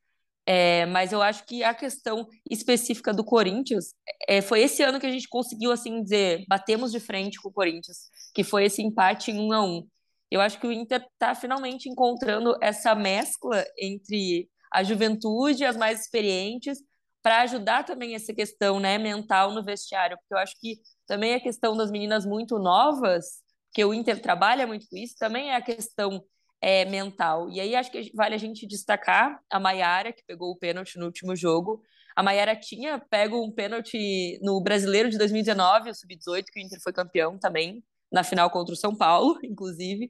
É, 0.46 0.86
mas 0.88 1.14
eu 1.14 1.22
acho 1.22 1.46
que 1.46 1.64
a 1.64 1.74
questão 1.74 2.28
específica 2.50 3.14
do 3.14 3.24
Corinthians 3.24 3.94
é, 4.28 4.42
foi 4.42 4.62
esse 4.62 4.84
ano 4.84 5.00
que 5.00 5.06
a 5.06 5.12
gente 5.12 5.30
conseguiu 5.30 5.72
assim 5.72 6.04
dizer 6.04 6.44
batemos 6.50 6.92
de 6.92 7.00
frente 7.00 7.42
com 7.42 7.48
o 7.48 7.54
Corinthians, 7.54 8.10
que 8.34 8.44
foi 8.44 8.66
esse 8.66 8.82
empate 8.82 9.32
em 9.32 9.40
um 9.40 9.54
a 9.54 9.64
um. 9.64 9.88
Eu 10.30 10.42
acho 10.42 10.60
que 10.60 10.68
o 10.68 10.72
Inter 10.72 11.06
está 11.14 11.34
finalmente 11.34 11.88
encontrando 11.88 12.58
essa 12.62 12.94
mescla 12.94 13.64
entre 13.80 14.50
a 14.74 14.84
juventude, 14.84 15.64
as 15.64 15.78
mais 15.78 16.02
experientes, 16.02 16.80
para 17.24 17.42
ajudar 17.42 17.84
também 17.86 18.14
essa 18.14 18.34
questão 18.34 18.80
né, 18.80 18.98
mental 18.98 19.52
no 19.52 19.64
vestiário, 19.64 20.18
porque 20.18 20.34
eu 20.34 20.38
acho 20.38 20.60
que 20.60 20.78
também 21.08 21.34
a 21.34 21.40
questão 21.40 21.76
das 21.76 21.90
meninas 21.90 22.26
muito 22.26 22.60
novas, 22.60 23.42
que 23.74 23.84
o 23.84 23.94
Inter 23.94 24.22
trabalha 24.22 24.68
muito 24.68 24.86
com 24.90 24.98
isso, 24.98 25.16
também 25.18 25.50
é 25.50 25.56
a 25.56 25.62
questão 25.62 26.24
é, 26.62 26.86
mental. 26.86 27.50
E 27.50 27.60
aí 27.60 27.76
acho 27.76 27.90
que 27.92 28.12
vale 28.14 28.36
a 28.36 28.38
gente 28.38 28.68
destacar 28.68 29.40
a 29.50 29.60
Maiara, 29.60 30.14
que 30.14 30.24
pegou 30.28 30.52
o 30.52 30.58
pênalti 30.58 31.00
no 31.00 31.06
último 31.06 31.36
jogo. 31.36 31.82
A 32.16 32.22
Maiara 32.22 32.56
tinha 32.56 33.00
pego 33.00 33.44
um 33.44 33.52
pênalti 33.52 34.40
no 34.42 34.62
Brasileiro 34.62 35.10
de 35.10 35.18
2019, 35.18 35.90
o 35.90 35.96
Sub-18, 35.96 36.46
que 36.52 36.60
o 36.60 36.64
Inter 36.64 36.80
foi 36.82 36.94
campeão 36.94 37.40
também, 37.40 37.84
na 38.12 38.24
final 38.24 38.50
contra 38.50 38.74
o 38.74 38.78
São 38.78 38.96
Paulo, 38.96 39.40
inclusive. 39.44 40.10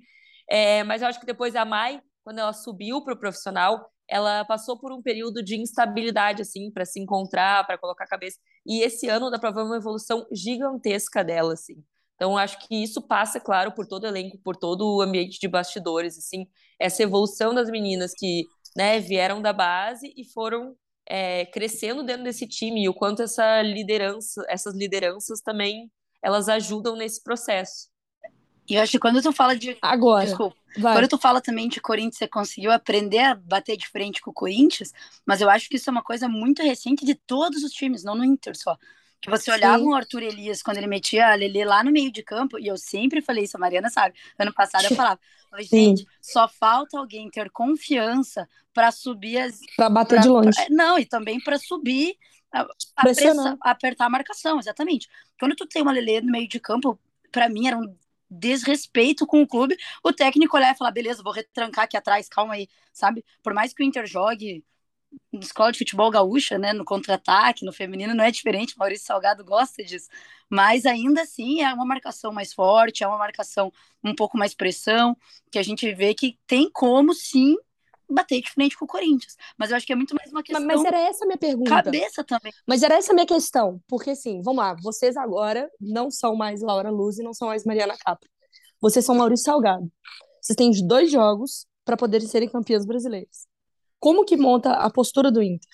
É, 0.49 0.83
mas 0.83 1.01
eu 1.01 1.07
acho 1.07 1.19
que 1.19 1.25
depois 1.25 1.55
a 1.55 1.63
Mai, 1.63 2.01
quando 2.23 2.39
ela 2.39 2.53
subiu 2.53 3.03
para 3.03 3.13
o 3.13 3.19
profissional, 3.19 3.89
ela 4.07 4.45
passou 4.45 4.77
por 4.77 4.91
um 4.91 5.01
período 5.01 5.43
de 5.43 5.55
instabilidade, 5.55 6.41
assim, 6.41 6.71
para 6.71 6.85
se 6.85 6.99
encontrar, 6.99 7.65
para 7.65 7.77
colocar 7.77 8.03
a 8.05 8.07
cabeça. 8.07 8.37
E 8.65 8.81
esse 8.81 9.07
ano 9.07 9.29
dá 9.29 9.39
para 9.39 9.51
ver 9.51 9.63
uma 9.63 9.77
evolução 9.77 10.25
gigantesca 10.31 11.23
dela, 11.23 11.53
assim. 11.53 11.83
Então, 12.15 12.37
acho 12.37 12.59
que 12.67 12.83
isso 12.83 13.01
passa, 13.01 13.39
claro, 13.39 13.71
por 13.73 13.87
todo 13.87 14.03
o 14.03 14.07
elenco, 14.07 14.37
por 14.37 14.55
todo 14.55 14.97
o 14.97 15.01
ambiente 15.01 15.39
de 15.39 15.47
bastidores, 15.47 16.17
assim, 16.17 16.47
essa 16.79 17.03
evolução 17.03 17.53
das 17.53 17.69
meninas 17.69 18.13
que 18.13 18.45
né, 18.75 18.99
vieram 18.99 19.41
da 19.41 19.51
base 19.51 20.13
e 20.15 20.23
foram 20.31 20.75
é, 21.07 21.45
crescendo 21.47 22.03
dentro 22.03 22.23
desse 22.23 22.47
time, 22.47 22.83
e 22.83 22.89
o 22.89 22.93
quanto 22.93 23.23
essa 23.23 23.61
liderança, 23.61 24.43
essas 24.47 24.75
lideranças 24.75 25.41
também, 25.41 25.91
elas 26.21 26.47
ajudam 26.47 26.95
nesse 26.95 27.21
processo. 27.21 27.89
E 28.69 28.75
eu 28.75 28.81
acho 28.81 28.91
que 28.91 28.99
quando 28.99 29.21
tu 29.21 29.31
fala 29.31 29.55
de. 29.55 29.77
Agora. 29.81 30.25
Desculpa. 30.25 30.55
Vai. 30.77 30.95
Quando 30.95 31.07
tu 31.07 31.17
fala 31.17 31.39
também 31.39 31.67
de 31.67 31.79
Corinthians, 31.79 32.17
você 32.17 32.27
conseguiu 32.27 32.71
aprender 32.71 33.19
a 33.19 33.35
bater 33.35 33.77
de 33.77 33.87
frente 33.87 34.21
com 34.21 34.31
o 34.31 34.33
Corinthians, 34.33 34.91
mas 35.25 35.39
eu 35.39 35.49
acho 35.49 35.69
que 35.69 35.75
isso 35.75 35.89
é 35.89 35.91
uma 35.91 36.01
coisa 36.01 36.27
muito 36.27 36.63
recente 36.63 37.05
de 37.05 37.13
todos 37.13 37.63
os 37.63 37.71
times, 37.71 38.03
não 38.03 38.15
no 38.15 38.25
Inter 38.25 38.57
só. 38.57 38.75
Que 39.21 39.29
você 39.29 39.51
olhava 39.51 39.79
Sim. 39.79 39.85
o 39.85 39.93
Arthur 39.93 40.23
Elias 40.23 40.61
quando 40.61 40.77
ele 40.77 40.87
metia 40.87 41.31
a 41.31 41.35
Lele 41.35 41.63
lá 41.63 41.83
no 41.83 41.91
meio 41.91 42.11
de 42.11 42.23
campo, 42.23 42.59
e 42.59 42.67
eu 42.67 42.75
sempre 42.75 43.21
falei 43.21 43.45
isso, 43.45 43.55
a 43.55 43.59
Mariana 43.59 43.89
sabe. 43.89 44.15
Ano 44.37 44.53
passado 44.53 44.85
eu 44.85 44.95
falava, 44.97 45.19
gente, 45.59 46.05
só 46.19 46.47
falta 46.47 46.97
alguém 46.97 47.29
ter 47.29 47.49
confiança 47.51 48.49
para 48.73 48.91
subir 48.91 49.37
as. 49.37 49.59
Para 49.77 49.89
bater 49.89 50.15
pra, 50.15 50.23
de 50.23 50.27
longe. 50.27 50.51
Pra, 50.51 50.65
não, 50.69 50.97
e 50.97 51.05
também 51.05 51.39
para 51.39 51.57
subir 51.59 52.17
a, 52.51 52.67
a 52.97 53.01
pressa, 53.01 53.57
apertar 53.61 54.07
a 54.07 54.09
marcação, 54.09 54.59
exatamente. 54.59 55.07
Quando 55.39 55.55
tu 55.55 55.67
tem 55.67 55.83
uma 55.83 55.91
Lele 55.91 56.21
no 56.21 56.31
meio 56.31 56.47
de 56.47 56.59
campo, 56.59 56.99
para 57.31 57.47
mim 57.47 57.67
era 57.67 57.77
um 57.77 57.95
desrespeito 58.39 59.25
com 59.27 59.41
o 59.41 59.47
clube, 59.47 59.77
o 60.03 60.13
técnico 60.13 60.57
olhar 60.57 60.73
e 60.73 60.77
falar, 60.77 60.91
beleza, 60.91 61.23
vou 61.23 61.33
retrancar 61.33 61.85
aqui 61.85 61.97
atrás, 61.97 62.27
calma 62.29 62.55
aí, 62.55 62.67
sabe? 62.91 63.23
Por 63.41 63.53
mais 63.53 63.73
que 63.73 63.83
o 63.83 63.85
Inter 63.85 64.05
jogue 64.05 64.63
escola 65.33 65.71
de 65.71 65.77
futebol 65.77 66.09
gaúcha, 66.09 66.57
né, 66.57 66.73
no 66.73 66.85
contra-ataque, 66.85 67.65
no 67.65 67.73
feminino 67.73 68.13
não 68.13 68.23
é 68.23 68.31
diferente, 68.31 68.77
Maurício 68.77 69.05
Salgado 69.05 69.43
gosta 69.43 69.83
disso, 69.83 70.07
mas 70.49 70.85
ainda 70.85 71.21
assim 71.21 71.61
é 71.61 71.73
uma 71.73 71.85
marcação 71.85 72.31
mais 72.31 72.53
forte, 72.53 73.03
é 73.03 73.07
uma 73.07 73.17
marcação 73.17 73.71
um 74.03 74.15
pouco 74.15 74.37
mais 74.37 74.53
pressão, 74.53 75.15
que 75.51 75.59
a 75.59 75.63
gente 75.63 75.91
vê 75.93 76.13
que 76.13 76.37
tem 76.47 76.69
como 76.71 77.13
sim 77.13 77.55
bater 78.09 78.41
de 78.41 78.51
frente 78.51 78.77
com 78.77 78.85
o 78.85 78.87
Corinthians. 78.87 79.35
Mas 79.57 79.71
eu 79.71 79.77
acho 79.77 79.85
que 79.85 79.93
é 79.93 79.95
muito 79.95 80.15
mais 80.15 80.31
uma 80.31 80.43
questão. 80.43 80.65
Mas, 80.65 80.77
mas 80.77 80.85
era 80.85 80.99
essa 80.99 81.23
a 81.23 81.27
minha 81.27 81.37
pergunta. 81.37 81.69
Cabeça 81.69 82.23
também. 82.23 82.51
Mas 82.67 82.83
era 82.83 82.95
essa 82.95 83.11
a 83.11 83.15
minha 83.15 83.25
questão. 83.25 83.81
Porque, 83.87 84.11
assim, 84.11 84.41
vamos 84.41 84.63
lá, 84.63 84.75
vocês 84.81 85.17
agora 85.17 85.69
não 85.79 86.09
são 86.11 86.35
mais 86.35 86.61
Laura 86.61 86.89
Luz 86.89 87.17
e 87.17 87.23
não 87.23 87.33
são 87.33 87.47
mais 87.47 87.65
Mariana 87.65 87.95
Capra. 87.97 88.29
Vocês 88.79 89.05
são 89.05 89.15
Maurício 89.15 89.45
Salgado. 89.45 89.91
Vocês 90.41 90.55
têm 90.55 90.71
dois 90.85 91.11
jogos 91.11 91.65
para 91.85 91.97
poderem 91.97 92.27
serem 92.27 92.49
campeãs 92.49 92.85
brasileiras. 92.85 93.47
Como 93.99 94.25
que 94.25 94.35
monta 94.35 94.73
a 94.73 94.89
postura 94.89 95.31
do 95.31 95.41
Inter? 95.41 95.69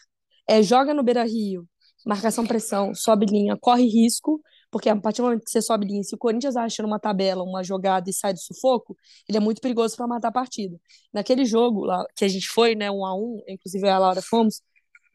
É, 0.47 0.61
joga 0.61 0.93
no 0.93 1.03
Beira 1.03 1.23
Rio, 1.23 1.67
marcação 2.05 2.45
pressão, 2.45 2.93
sobe 2.93 3.25
linha, 3.25 3.57
corre 3.57 3.87
risco, 3.87 4.41
porque 4.71 4.89
a 4.89 4.95
partir 4.95 5.21
do 5.21 5.25
momento 5.25 5.43
que 5.43 5.51
você 5.51 5.61
sobe 5.61 5.85
linha, 5.85 6.03
se 6.03 6.13
o 6.13 6.17
Corinthians 6.17 6.55
acha 6.55 6.83
numa 6.83 6.99
tabela 6.99 7.43
uma 7.43 7.63
jogada 7.63 8.09
e 8.09 8.13
sai 8.13 8.33
do 8.33 8.39
sufoco, 8.39 8.95
ele 9.27 9.37
é 9.37 9.41
muito 9.41 9.61
perigoso 9.61 9.95
para 9.95 10.07
matar 10.07 10.27
a 10.27 10.31
partida. 10.31 10.79
Naquele 11.11 11.45
jogo 11.45 11.85
lá 11.85 12.05
que 12.15 12.23
a 12.23 12.27
gente 12.27 12.47
foi, 12.49 12.75
né, 12.75 12.91
um 12.91 13.05
a 13.05 13.15
um, 13.15 13.41
inclusive 13.47 13.87
a 13.87 13.97
Laura 13.97 14.21
fomos, 14.21 14.61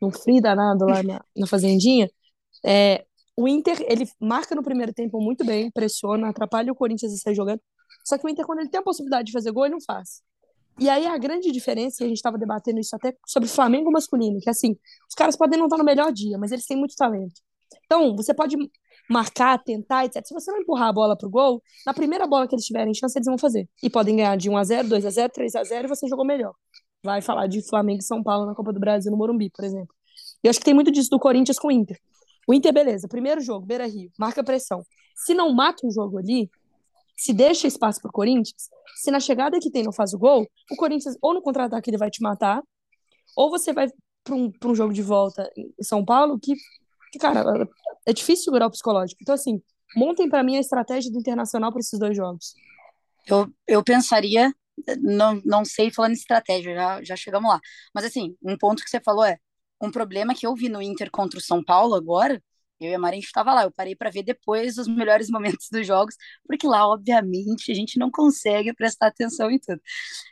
num 0.01 0.11
frio 0.11 0.41
danado 0.41 0.85
lá 0.85 1.03
na, 1.03 1.25
na 1.37 1.47
fazendinha, 1.47 2.11
é, 2.65 3.05
o 3.37 3.49
Inter, 3.49 3.77
ele 3.89 4.09
marca 4.21 4.55
no 4.55 4.63
primeiro 4.63 4.93
tempo 4.93 5.21
muito 5.21 5.45
bem, 5.45 5.71
pressiona, 5.71 6.29
atrapalha 6.29 6.73
o 6.73 6.75
Corinthians 6.75 7.13
a 7.13 7.17
sair 7.17 7.35
jogando, 7.35 7.61
só 8.05 8.19
que 8.19 8.27
o 8.27 8.29
Inter, 8.29 8.45
quando 8.45 8.61
ele 8.61 8.69
tem 8.69 8.81
a 8.81 8.83
possibilidade 8.83 9.27
de 9.27 9.33
fazer 9.33 9.51
gol, 9.53 9.65
ele 9.65 9.75
não 9.75 9.81
faz. 9.81 10.23
E 10.79 10.89
aí 10.89 11.07
a 11.07 11.17
grande 11.17 11.53
diferença, 11.53 12.03
e 12.03 12.05
a 12.05 12.09
gente 12.09 12.17
estava 12.17 12.37
debatendo 12.37 12.81
isso 12.81 12.95
até 12.97 13.15
sobre 13.27 13.49
Flamengo 13.49 13.91
masculino, 13.93 14.41
que 14.41 14.51
assim, 14.51 14.77
os 15.09 15.15
caras 15.15 15.37
podem 15.37 15.59
não 15.59 15.67
estar 15.67 15.79
no 15.79 15.85
melhor 15.85 16.13
dia, 16.13 16.37
mas 16.39 16.51
eles 16.51 16.67
têm 16.67 16.77
muito 16.77 16.97
talento. 16.97 17.41
Então, 17.85 18.17
você 18.17 18.35
pode 18.35 18.57
marcar, 19.09 19.59
tentar, 19.63 20.05
etc. 20.05 20.25
Se 20.25 20.35
você 20.35 20.51
não 20.51 20.61
empurrar 20.61 20.89
a 20.89 20.93
bola 20.93 21.17
pro 21.17 21.29
gol, 21.29 21.63
na 21.87 21.93
primeira 21.93 22.27
bola 22.27 22.49
que 22.49 22.55
eles 22.55 22.65
tiverem 22.65 22.95
chance, 22.95 23.17
eles 23.17 23.27
vão 23.27 23.39
fazer. 23.39 23.69
E 23.83 23.91
podem 23.91 24.17
ganhar 24.17 24.37
de 24.37 24.51
1x0, 24.51 24.89
2x0, 24.89 25.31
3x0 25.31 25.85
e 25.85 25.89
você 25.89 26.09
jogou 26.09 26.25
melhor. 26.25 26.55
Vai 27.03 27.21
falar 27.21 27.47
de 27.47 27.63
Flamengo 27.63 28.01
e 28.01 28.05
São 28.05 28.23
Paulo 28.23 28.47
na 28.47 28.55
Copa 28.55 28.73
do 28.73 28.81
Brasil 28.81 29.11
no 29.11 29.19
Morumbi, 29.19 29.51
por 29.51 29.65
exemplo. 29.65 29.95
Eu 30.43 30.51
acho 30.51 30.59
que 30.59 30.65
tem 30.65 30.75
muito 30.75 30.91
disso 30.91 31.11
do 31.11 31.19
Corinthians 31.19 31.59
com 31.59 31.69
o 31.69 31.73
Inter. 31.73 31.99
O 32.47 32.55
Inter, 32.55 32.73
beleza, 32.73 33.09
primeiro 33.09 33.41
jogo, 33.41 33.67
Beira 33.67 33.87
Rio, 33.87 34.11
marca 34.19 34.43
pressão. 34.43 34.85
Se 35.15 35.35
não 35.35 35.53
mata 35.53 35.87
o 35.87 35.91
jogo 35.91 36.19
ali, 36.19 36.51
se 37.17 37.33
deixa 37.33 37.67
espaço 37.67 38.01
pro 38.01 38.13
Corinthians, 38.13 38.69
se 38.97 39.11
na 39.11 39.21
chegada 39.21 39.59
que 39.59 39.71
tem 39.71 39.83
não 39.83 39.93
faz 39.93 40.13
o 40.13 40.19
gol, 40.19 40.47
o 40.71 40.77
Corinthians 40.77 41.17
ou 41.23 41.33
no 41.33 41.43
contra-ataque 41.43 41.91
ele 41.91 41.97
vai 41.97 42.11
te 42.11 42.23
matar, 42.23 42.63
ou 43.37 43.51
você 43.51 43.73
vai 43.73 43.89
para 44.23 44.35
um, 44.35 44.51
um 44.65 44.75
jogo 44.75 44.93
de 44.93 45.03
volta 45.03 45.51
em 45.57 45.83
São 45.83 46.05
Paulo 46.05 46.39
que, 46.39 46.55
que, 47.13 47.19
cara, 47.19 47.69
é 48.07 48.13
difícil 48.13 48.45
segurar 48.45 48.67
o 48.67 48.71
psicológico. 48.71 49.19
Então, 49.23 49.35
assim, 49.35 49.63
montem 49.97 50.29
para 50.29 50.43
mim 50.43 50.57
a 50.57 50.61
estratégia 50.61 51.11
do 51.11 51.19
Internacional 51.19 51.71
para 51.71 51.81
esses 51.81 51.99
dois 51.99 52.17
jogos. 52.17 52.55
Eu, 53.27 53.53
eu 53.67 53.83
pensaria, 53.83 54.53
não, 55.01 55.41
não 55.45 55.65
sei 55.65 55.91
falando 55.91 56.13
em 56.13 56.15
estratégia, 56.15 56.75
já, 56.75 57.03
já 57.03 57.17
chegamos 57.17 57.51
lá. 57.51 57.61
Mas, 57.95 58.05
assim, 58.05 58.37
um 58.43 58.57
ponto 58.57 58.83
que 58.83 58.91
você 58.91 59.01
falou 59.01 59.25
é: 59.25 59.39
um 59.81 59.91
problema 59.91 60.35
que 60.35 60.47
eu 60.47 60.55
vi 60.55 60.69
no 60.69 60.83
Inter 60.83 61.11
contra 61.11 61.39
o 61.39 61.43
São 61.43 61.65
Paulo 61.65 61.95
agora 61.95 62.43
eu 62.81 62.91
e 62.91 62.95
a 62.95 62.99
Mari, 62.99 63.17
a 63.17 63.21
gente 63.21 63.27
estava 63.27 63.55
lá. 63.55 63.63
Eu 63.65 63.73
parei 63.73 63.95
para 63.95 64.11
ver 64.11 64.23
depois 64.23 64.79
os 64.79 64.89
melhores 64.89 65.29
momentos 65.31 65.69
dos 65.71 65.87
jogos, 65.87 66.17
porque 66.47 66.67
lá, 66.67 66.87
obviamente, 66.89 67.71
a 67.71 67.75
gente 67.75 67.99
não 67.99 68.11
consegue 68.11 68.73
prestar 68.75 69.09
atenção 69.09 69.51
em 69.51 69.59
tudo. 69.59 69.81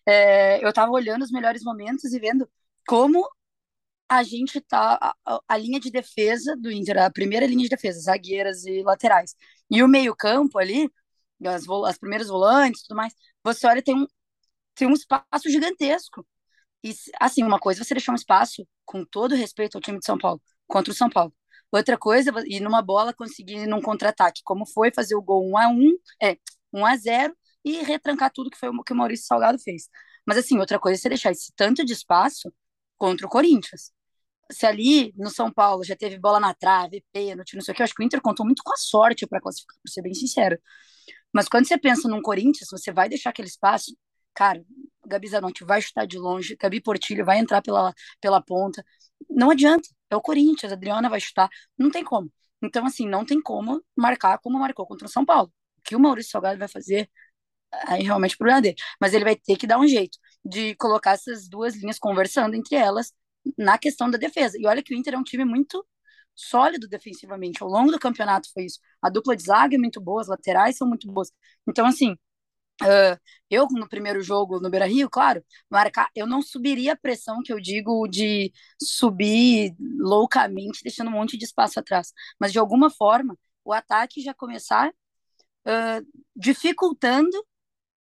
É, 0.06 0.64
eu 0.64 0.70
estava 0.70 0.90
olhando 0.92 1.22
os 1.22 1.30
melhores 1.30 1.62
momentos 1.62 2.12
e 2.12 2.18
vendo 2.18 2.48
como 2.86 3.28
a 4.08 4.22
gente 4.22 4.60
tá. 4.60 5.14
A, 5.24 5.40
a, 5.48 5.56
linha 5.56 5.80
de 5.80 5.90
defesa 5.90 6.56
do 6.56 6.70
Inter, 6.70 6.98
a 6.98 7.10
primeira 7.10 7.46
linha 7.46 7.64
de 7.64 7.68
defesa, 7.70 8.00
zagueiras 8.00 8.64
e 8.64 8.82
laterais. 8.82 9.34
E 9.70 9.82
o 9.82 9.88
meio-campo 9.88 10.58
ali, 10.58 10.90
as, 11.46 11.64
as 11.86 11.98
primeiras 11.98 12.28
volantes 12.28 12.82
tudo 12.82 12.96
mais, 12.96 13.14
você 13.44 13.66
olha, 13.66 13.82
tem 13.82 13.94
um, 13.96 14.06
tem 14.74 14.88
um 14.88 14.92
espaço 14.94 15.48
gigantesco. 15.50 16.26
E, 16.84 16.94
assim, 17.20 17.42
uma 17.44 17.58
coisa, 17.58 17.84
você 17.84 17.94
deixar 17.94 18.12
um 18.12 18.16
espaço, 18.16 18.66
com 18.84 19.04
todo 19.04 19.34
respeito 19.34 19.76
ao 19.76 19.82
time 19.82 19.98
de 19.98 20.06
São 20.06 20.18
Paulo, 20.18 20.42
contra 20.66 20.92
o 20.92 20.96
São 20.96 21.08
Paulo. 21.10 21.34
Outra 21.70 21.96
coisa, 21.98 22.30
e 22.46 22.60
numa 22.60 22.82
bola 22.82 23.14
conseguir 23.14 23.66
num 23.66 23.80
contra-ataque, 23.80 24.42
como 24.44 24.66
foi 24.66 24.92
fazer 24.94 25.14
o 25.16 25.22
gol 25.22 25.48
1 25.50 25.58
a 25.58 25.68
1 25.68 25.98
é, 26.22 26.36
1 26.72 26.86
a 26.86 26.96
0 26.96 27.36
e 27.64 27.82
retrancar 27.82 28.30
tudo 28.32 28.50
que 28.50 28.58
foi 28.58 28.68
o 28.68 28.82
que 28.82 28.92
o 28.92 28.96
Maurício 28.96 29.26
Salgado 29.26 29.58
fez. 29.58 29.88
Mas 30.26 30.38
assim, 30.38 30.58
outra 30.58 30.78
coisa 30.78 30.98
é 30.98 31.00
você 31.00 31.08
deixar 31.08 31.32
esse 31.32 31.52
tanto 31.56 31.84
de 31.84 31.92
espaço 31.92 32.52
contra 33.02 33.26
o 33.26 33.30
Corinthians. 33.30 33.90
Se 34.52 34.64
ali 34.64 35.12
no 35.16 35.28
São 35.28 35.50
Paulo 35.52 35.82
já 35.82 35.96
teve 35.96 36.18
bola 36.20 36.38
na 36.38 36.54
trave, 36.54 37.04
pênalti, 37.12 37.56
não 37.56 37.62
sei 37.62 37.72
o 37.72 37.74
que, 37.74 37.82
eu 37.82 37.84
acho 37.84 37.94
que 37.94 38.02
o 38.02 38.06
Inter 38.06 38.20
contou 38.22 38.46
muito 38.46 38.62
com 38.62 38.72
a 38.72 38.76
sorte 38.76 39.26
para 39.26 39.40
classificar, 39.40 39.76
para 39.82 39.92
ser 39.92 40.02
bem 40.02 40.14
sincero. 40.14 40.56
Mas 41.32 41.48
quando 41.48 41.66
você 41.66 41.76
pensa 41.76 42.08
num 42.08 42.22
Corinthians, 42.22 42.68
você 42.70 42.92
vai 42.92 43.08
deixar 43.08 43.30
aquele 43.30 43.48
espaço, 43.48 43.96
cara, 44.32 44.64
Gabi 45.04 45.26
Zanotti 45.26 45.64
vai 45.64 45.82
chutar 45.82 46.06
de 46.06 46.16
longe, 46.16 46.56
Gabi 46.56 46.80
Portilho 46.80 47.24
vai 47.24 47.38
entrar 47.38 47.60
pela, 47.60 47.92
pela 48.20 48.40
ponta. 48.40 48.84
Não 49.28 49.50
adianta. 49.50 49.88
É 50.08 50.14
o 50.14 50.20
Corinthians, 50.20 50.70
a 50.70 50.76
Adriana 50.76 51.08
vai 51.08 51.18
chutar. 51.18 51.48
Não 51.76 51.90
tem 51.90 52.04
como. 52.04 52.32
Então, 52.62 52.86
assim, 52.86 53.08
não 53.08 53.24
tem 53.24 53.42
como 53.42 53.82
marcar 53.96 54.38
como 54.38 54.60
marcou 54.60 54.86
contra 54.86 55.08
o 55.08 55.10
São 55.10 55.24
Paulo. 55.24 55.52
O 55.78 55.82
que 55.82 55.96
o 55.96 56.00
Maurício 56.00 56.30
Salgado 56.30 56.58
vai 56.58 56.68
fazer, 56.68 57.10
aí 57.88 58.04
realmente 58.04 58.34
é 58.34 58.36
problema 58.36 58.62
dele. 58.62 58.76
Mas 59.00 59.12
ele 59.12 59.24
vai 59.24 59.34
ter 59.34 59.56
que 59.56 59.66
dar 59.66 59.78
um 59.80 59.88
jeito 59.88 60.18
de 60.44 60.74
colocar 60.76 61.12
essas 61.12 61.48
duas 61.48 61.76
linhas 61.76 61.98
conversando 61.98 62.54
entre 62.54 62.76
elas 62.76 63.12
na 63.58 63.78
questão 63.78 64.10
da 64.10 64.18
defesa. 64.18 64.56
E 64.58 64.66
olha 64.66 64.82
que 64.82 64.94
o 64.94 64.96
Inter 64.96 65.14
é 65.14 65.18
um 65.18 65.24
time 65.24 65.44
muito 65.44 65.84
sólido 66.34 66.88
defensivamente. 66.88 67.62
Ao 67.62 67.68
longo 67.68 67.90
do 67.92 67.98
campeonato 67.98 68.50
foi 68.52 68.64
isso. 68.66 68.80
A 69.00 69.10
dupla 69.10 69.36
de 69.36 69.44
zaga 69.44 69.74
é 69.76 69.78
muito 69.78 70.00
boa, 70.00 70.20
as 70.22 70.28
laterais 70.28 70.76
são 70.76 70.88
muito 70.88 71.06
boas. 71.10 71.30
Então, 71.66 71.86
assim, 71.86 72.16
Uh, 72.82 73.16
eu, 73.50 73.66
no 73.70 73.88
primeiro 73.88 74.20
jogo 74.22 74.58
no 74.58 74.68
Beira 74.70 74.86
Rio, 74.86 75.08
claro, 75.08 75.44
marcar, 75.70 76.08
eu 76.16 76.26
não 76.26 76.42
subiria 76.42 76.94
a 76.94 76.96
pressão 76.96 77.40
que 77.42 77.52
eu 77.52 77.60
digo 77.60 78.08
de 78.08 78.52
subir 78.80 79.76
loucamente, 80.00 80.82
deixando 80.82 81.08
um 81.08 81.12
monte 81.12 81.36
de 81.36 81.44
espaço 81.44 81.78
atrás. 81.78 82.12
Mas 82.40 82.50
de 82.50 82.58
alguma 82.58 82.90
forma, 82.90 83.38
o 83.64 83.72
ataque 83.72 84.20
já 84.20 84.34
começar 84.34 84.88
uh, 84.88 86.06
dificultando 86.34 87.36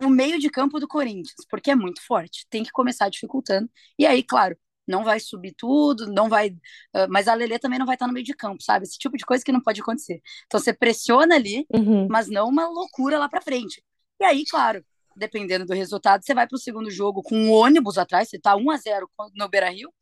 o 0.01 0.10
meio 0.10 0.39
de 0.39 0.50
campo 0.50 0.79
do 0.79 0.88
Corinthians, 0.88 1.46
porque 1.50 1.72
é 1.72 1.75
muito 1.75 2.01
forte. 2.06 2.46
Tem 2.50 2.63
que 2.63 2.72
começar 2.72 3.10
dificultando. 3.10 3.70
E 3.98 4.06
aí, 4.06 4.24
claro, 4.24 4.58
não 4.88 5.03
vai 5.03 5.20
subir 5.20 5.53
tudo, 5.56 6.08
não 6.12 6.27
vai. 6.27 6.50
Uh, 6.50 7.08
mas 7.10 7.27
a 7.27 7.34
Lelê 7.34 7.60
também 7.60 7.77
não 7.77 7.86
vai 7.86 7.96
estar 7.96 8.08
no 8.08 8.13
meio 8.13 8.25
de 8.25 8.34
campo, 8.34 8.63
sabe? 8.63 8.86
Esse 8.86 8.98
tipo 8.98 9.18
de 9.18 9.25
coisa 9.25 9.44
que 9.44 9.51
não 9.51 9.62
pode 9.62 9.82
acontecer. 9.82 10.22
Então 10.48 10.60
você 10.60 10.74
pressiona 10.74 11.36
ali, 11.36 11.65
uhum. 11.74 12.08
mas 12.10 12.27
não 12.27 12.48
uma 12.48 12.68
loucura 12.68 13.20
lá 13.20 13.29
para 13.29 13.41
frente. 13.41 13.84
E 14.20 14.24
aí, 14.25 14.44
claro, 14.46 14.84
dependendo 15.15 15.65
do 15.65 15.74
resultado, 15.74 16.25
você 16.25 16.34
vai 16.34 16.48
para 16.48 16.56
o 16.56 16.60
segundo 16.60 16.89
jogo 16.89 17.22
com 17.22 17.36
um 17.36 17.51
ônibus 17.51 17.98
atrás, 17.98 18.29
você 18.29 18.38
está 18.38 18.56
1 18.56 18.72
a 18.72 18.77
0 18.77 19.10
no 19.36 19.50
Beira 19.50 19.70
Rio, 19.70 19.94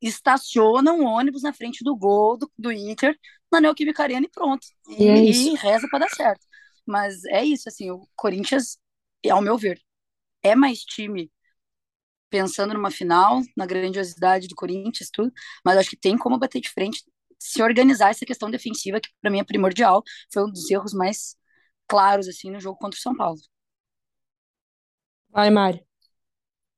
estaciona 0.00 0.92
um 0.92 1.04
ônibus 1.04 1.42
na 1.42 1.52
frente 1.52 1.84
do 1.84 1.94
gol 1.94 2.38
do, 2.38 2.50
do 2.58 2.72
Inter 2.72 3.16
na 3.52 3.60
Neoquímica 3.60 4.02
Arena 4.02 4.26
e 4.26 4.30
pronto. 4.30 4.66
E, 4.88 5.06
é 5.06 5.24
e 5.24 5.54
reza 5.54 5.86
para 5.90 6.00
dar 6.00 6.10
certo. 6.10 6.46
Mas 6.86 7.24
é 7.26 7.44
isso, 7.44 7.68
assim, 7.68 7.90
o 7.90 8.06
Corinthians, 8.16 8.78
ao 9.28 9.42
meu 9.42 9.58
ver, 9.58 9.80
é 10.42 10.54
mais 10.54 10.80
time 10.80 11.30
pensando 12.30 12.72
numa 12.74 12.90
final, 12.90 13.40
na 13.56 13.66
grandiosidade 13.66 14.46
do 14.48 14.54
Corinthians, 14.54 15.10
tudo, 15.12 15.32
mas 15.64 15.76
acho 15.76 15.90
que 15.90 15.96
tem 15.96 16.16
como 16.16 16.38
bater 16.38 16.60
de 16.60 16.70
frente, 16.70 17.02
se 17.38 17.62
organizar 17.62 18.10
essa 18.10 18.24
questão 18.24 18.50
defensiva, 18.50 19.00
que 19.00 19.08
para 19.20 19.30
mim 19.30 19.40
é 19.40 19.44
primordial, 19.44 20.02
foi 20.32 20.44
um 20.44 20.50
dos 20.50 20.70
erros 20.70 20.92
mais 20.94 21.34
claros, 21.88 22.28
assim, 22.28 22.50
no 22.50 22.60
jogo 22.60 22.78
contra 22.78 22.96
o 22.96 23.02
São 23.02 23.16
Paulo. 23.16 23.38
Vai, 25.28 25.50
Mari. 25.50 25.84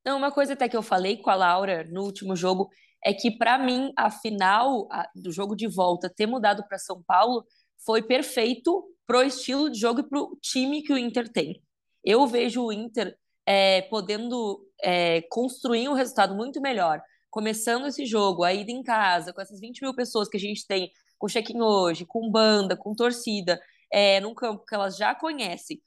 Não, 0.05 0.17
uma 0.19 0.33
coisa 0.33 0.55
até 0.55 0.69
que 0.69 0.77
eu 0.77 0.83
falei 0.83 1.17
com 1.17 1.31
a 1.31 1.35
Laura 1.35 1.85
no 1.91 2.03
último 2.03 2.35
jogo 2.35 2.69
é 3.05 3.13
que, 3.13 3.31
para 3.31 3.59
mim, 3.59 3.93
a 3.97 4.11
final 4.11 4.89
a, 4.91 5.09
do 5.15 5.31
jogo 5.33 5.55
de 5.55 5.69
volta 5.69 6.13
ter 6.15 6.27
mudado 6.27 6.65
para 6.69 6.79
São 6.79 7.03
Paulo 7.03 7.45
foi 7.85 8.03
perfeito 8.03 8.85
pro 9.07 9.23
estilo 9.23 9.71
de 9.71 9.79
jogo 9.79 10.01
e 10.01 10.09
pro 10.09 10.37
time 10.41 10.83
que 10.83 10.93
o 10.93 10.99
Inter 10.99 11.29
tem. 11.29 11.63
Eu 12.05 12.27
vejo 12.27 12.65
o 12.65 12.73
Inter 12.73 13.17
é, 13.47 13.83
podendo 13.83 14.67
é, 14.83 15.23
construir 15.31 15.89
um 15.89 15.95
resultado 15.95 16.35
muito 16.35 16.61
melhor, 16.61 17.03
começando 17.31 17.87
esse 17.87 18.07
jogo, 18.07 18.45
a 18.45 18.53
ida 18.53 18.71
em 18.71 18.83
casa, 18.83 19.33
com 19.33 19.41
essas 19.41 19.61
20 19.61 19.83
mil 19.83 19.95
pessoas 19.95 20.29
que 20.29 20.37
a 20.37 20.41
gente 20.41 20.67
tem, 20.67 20.91
com 21.19 21.29
check-in 21.29 21.61
hoje, 21.61 22.05
com 22.05 22.31
banda, 22.31 22.77
com 22.77 22.95
torcida, 22.95 23.61
é, 23.93 24.21
num 24.21 24.35
campo 24.35 24.65
que 24.67 24.75
elas 24.75 24.97
já 24.97 25.15
conhecem, 25.15 25.81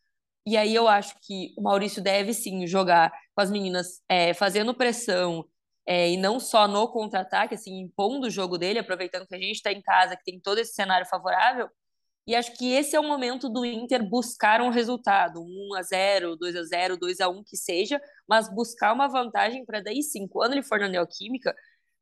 e 0.48 0.56
aí 0.58 0.76
eu 0.76 0.88
acho 0.88 1.16
que 1.22 1.54
o 1.58 1.62
Maurício 1.64 2.04
deve 2.04 2.32
sim 2.34 2.68
jogar 2.68 3.12
com 3.34 3.42
as 3.42 3.50
meninas 3.50 4.02
é, 4.08 4.32
fazendo 4.34 4.76
pressão 4.76 5.44
é, 5.88 6.12
e 6.12 6.18
não 6.18 6.40
só 6.40 6.68
no 6.68 6.88
contra-ataque, 6.88 7.56
assim, 7.56 7.80
impondo 7.80 8.28
o 8.28 8.30
jogo 8.30 8.58
dele, 8.58 8.78
aproveitando 8.80 9.28
que 9.28 9.34
a 9.34 9.40
gente 9.40 9.56
está 9.56 9.72
em 9.72 9.82
casa, 9.82 10.16
que 10.16 10.24
tem 10.24 10.40
todo 10.40 10.60
esse 10.60 10.74
cenário 10.74 11.08
favorável. 11.08 11.68
E 12.28 12.36
acho 12.36 12.54
que 12.54 12.72
esse 12.72 12.96
é 12.96 13.00
o 13.00 13.08
momento 13.08 13.48
do 13.48 13.64
Inter 13.64 14.08
buscar 14.08 14.62
um 14.62 14.70
resultado, 14.70 15.42
1 15.42 15.76
a 15.76 15.82
0 15.84 16.36
2 16.36 16.56
a 16.56 16.64
0 16.64 16.98
2 16.98 17.20
a 17.20 17.30
1 17.30 17.44
que 17.44 17.56
seja, 17.56 18.02
mas 18.28 18.50
buscar 18.54 18.94
uma 18.94 19.08
vantagem 19.08 19.64
para 19.66 19.82
daí 19.82 20.02
sim, 20.02 20.28
quando 20.28 20.54
ele 20.54 20.64
for 20.64 20.80
na 20.80 20.88
Neoquímica, 20.88 21.54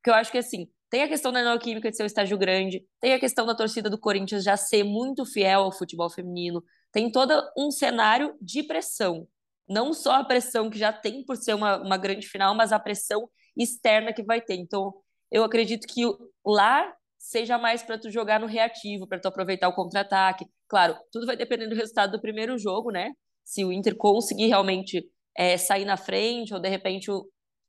que 0.03 0.09
eu 0.09 0.13
acho 0.13 0.31
que 0.31 0.37
assim, 0.37 0.67
tem 0.89 1.03
a 1.03 1.07
questão 1.07 1.31
da 1.31 1.41
Neoquímica 1.41 1.89
de 1.89 1.97
ser 1.97 2.03
um 2.03 2.05
estágio 2.05 2.37
grande, 2.37 2.85
tem 3.01 3.13
a 3.13 3.19
questão 3.19 3.45
da 3.45 3.55
torcida 3.55 3.89
do 3.89 3.99
Corinthians 3.99 4.43
já 4.43 4.55
ser 4.55 4.83
muito 4.83 5.25
fiel 5.25 5.63
ao 5.63 5.71
futebol 5.71 6.09
feminino, 6.09 6.63
tem 6.91 7.11
todo 7.11 7.33
um 7.57 7.71
cenário 7.71 8.35
de 8.41 8.63
pressão. 8.63 9.27
Não 9.67 9.93
só 9.93 10.13
a 10.13 10.23
pressão 10.23 10.69
que 10.69 10.77
já 10.77 10.93
tem 10.93 11.23
por 11.25 11.35
ser 11.35 11.53
uma, 11.53 11.77
uma 11.81 11.97
grande 11.97 12.27
final, 12.27 12.53
mas 12.53 12.71
a 12.71 12.79
pressão 12.79 13.27
externa 13.57 14.13
que 14.13 14.23
vai 14.23 14.41
ter. 14.41 14.55
Então, 14.55 14.93
eu 15.31 15.43
acredito 15.43 15.87
que 15.87 16.03
lá 16.45 16.93
seja 17.23 17.57
mais 17.57 17.81
para 17.81 17.97
tu 17.97 18.11
jogar 18.11 18.37
no 18.37 18.45
reativo, 18.45 19.07
para 19.07 19.17
tu 19.17 19.29
aproveitar 19.29 19.69
o 19.69 19.73
contra-ataque. 19.73 20.45
Claro, 20.67 20.97
tudo 21.09 21.25
vai 21.25 21.37
depender 21.37 21.67
do 21.67 21.75
resultado 21.75 22.11
do 22.11 22.21
primeiro 22.21 22.57
jogo, 22.57 22.91
né? 22.91 23.13
Se 23.45 23.63
o 23.63 23.71
Inter 23.71 23.95
conseguir 23.95 24.47
realmente 24.47 25.09
é, 25.33 25.57
sair 25.57 25.85
na 25.85 25.95
frente 25.95 26.53
ou 26.53 26.59
de 26.59 26.67
repente, 26.67 27.09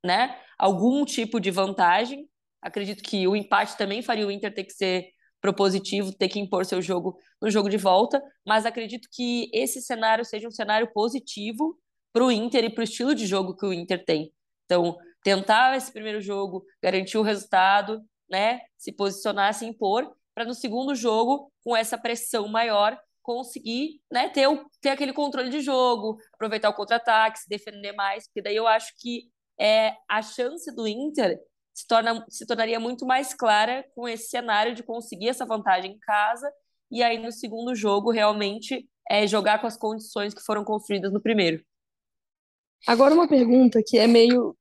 né, 0.04 0.36
algum 0.58 1.04
tipo 1.04 1.38
de 1.38 1.52
vantagem. 1.52 2.28
Acredito 2.60 3.00
que 3.00 3.28
o 3.28 3.36
empate 3.36 3.76
também 3.76 4.02
faria 4.02 4.26
o 4.26 4.30
Inter 4.30 4.52
ter 4.52 4.64
que 4.64 4.72
ser 4.72 5.06
propositivo, 5.40 6.12
ter 6.12 6.28
que 6.28 6.40
impor 6.40 6.64
seu 6.64 6.82
jogo 6.82 7.16
no 7.40 7.48
jogo 7.48 7.68
de 7.68 7.76
volta, 7.76 8.20
mas 8.44 8.66
acredito 8.66 9.08
que 9.12 9.48
esse 9.54 9.80
cenário 9.80 10.24
seja 10.24 10.48
um 10.48 10.50
cenário 10.50 10.90
positivo 10.92 11.78
para 12.12 12.24
o 12.24 12.32
Inter 12.32 12.64
e 12.64 12.70
para 12.70 12.80
o 12.80 12.84
estilo 12.84 13.14
de 13.14 13.24
jogo 13.24 13.54
que 13.54 13.66
o 13.66 13.72
Inter 13.72 14.04
tem. 14.04 14.32
Então, 14.64 14.96
tentar 15.22 15.76
esse 15.76 15.92
primeiro 15.92 16.20
jogo, 16.20 16.64
garantir 16.82 17.18
o 17.18 17.22
resultado, 17.22 18.02
né, 18.28 18.60
se 18.76 18.92
posicionar, 18.92 19.54
se 19.54 19.66
impor, 19.66 20.14
para 20.34 20.44
no 20.44 20.54
segundo 20.54 20.94
jogo, 20.94 21.52
com 21.62 21.76
essa 21.76 21.96
pressão 21.96 22.48
maior, 22.48 22.98
conseguir 23.22 24.00
né, 24.12 24.28
ter, 24.28 24.46
o, 24.46 24.68
ter 24.80 24.90
aquele 24.90 25.12
controle 25.12 25.48
de 25.48 25.60
jogo, 25.60 26.18
aproveitar 26.34 26.68
o 26.68 26.74
contra-ataque, 26.74 27.38
se 27.40 27.48
defender 27.48 27.92
mais, 27.92 28.26
porque 28.26 28.42
daí 28.42 28.56
eu 28.56 28.66
acho 28.66 28.92
que 28.98 29.30
é, 29.58 29.94
a 30.08 30.20
chance 30.20 30.70
do 30.74 30.86
Inter 30.86 31.40
se, 31.72 31.86
torna, 31.86 32.24
se 32.28 32.46
tornaria 32.46 32.78
muito 32.78 33.06
mais 33.06 33.32
clara 33.32 33.84
com 33.94 34.08
esse 34.08 34.28
cenário 34.28 34.74
de 34.74 34.82
conseguir 34.82 35.28
essa 35.28 35.46
vantagem 35.46 35.92
em 35.92 35.98
casa 35.98 36.52
e 36.90 37.02
aí 37.02 37.18
no 37.18 37.32
segundo 37.32 37.74
jogo 37.74 38.10
realmente 38.10 38.88
é 39.08 39.26
jogar 39.26 39.60
com 39.60 39.66
as 39.66 39.76
condições 39.76 40.34
que 40.34 40.42
foram 40.42 40.64
construídas 40.64 41.12
no 41.12 41.20
primeiro. 41.20 41.64
Agora 42.86 43.14
uma 43.14 43.28
pergunta 43.28 43.82
que 43.84 43.98
é 43.98 44.06
meio 44.06 44.56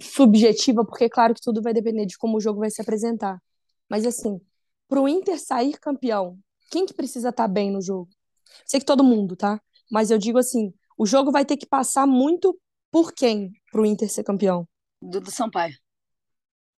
subjetiva, 0.00 0.84
porque 0.84 1.08
claro 1.08 1.34
que 1.34 1.40
tudo 1.40 1.62
vai 1.62 1.72
depender 1.72 2.06
de 2.06 2.16
como 2.18 2.36
o 2.36 2.40
jogo 2.40 2.60
vai 2.60 2.70
se 2.70 2.80
apresentar. 2.80 3.40
Mas 3.88 4.06
assim, 4.06 4.40
para 4.88 5.00
o 5.00 5.08
Inter 5.08 5.38
sair 5.38 5.78
campeão, 5.78 6.38
quem 6.70 6.86
que 6.86 6.94
precisa 6.94 7.30
estar 7.30 7.44
tá 7.44 7.48
bem 7.48 7.70
no 7.70 7.80
jogo? 7.80 8.08
Sei 8.66 8.80
que 8.80 8.86
todo 8.86 9.04
mundo, 9.04 9.36
tá? 9.36 9.60
Mas 9.90 10.10
eu 10.10 10.18
digo 10.18 10.38
assim, 10.38 10.72
o 10.98 11.06
jogo 11.06 11.30
vai 11.30 11.44
ter 11.44 11.56
que 11.56 11.66
passar 11.66 12.06
muito 12.06 12.58
por 12.90 13.12
quem 13.12 13.52
para 13.70 13.80
o 13.80 13.86
Inter 13.86 14.10
ser 14.10 14.24
campeão? 14.24 14.66
Dudu 15.00 15.30
Sampaio 15.30 15.74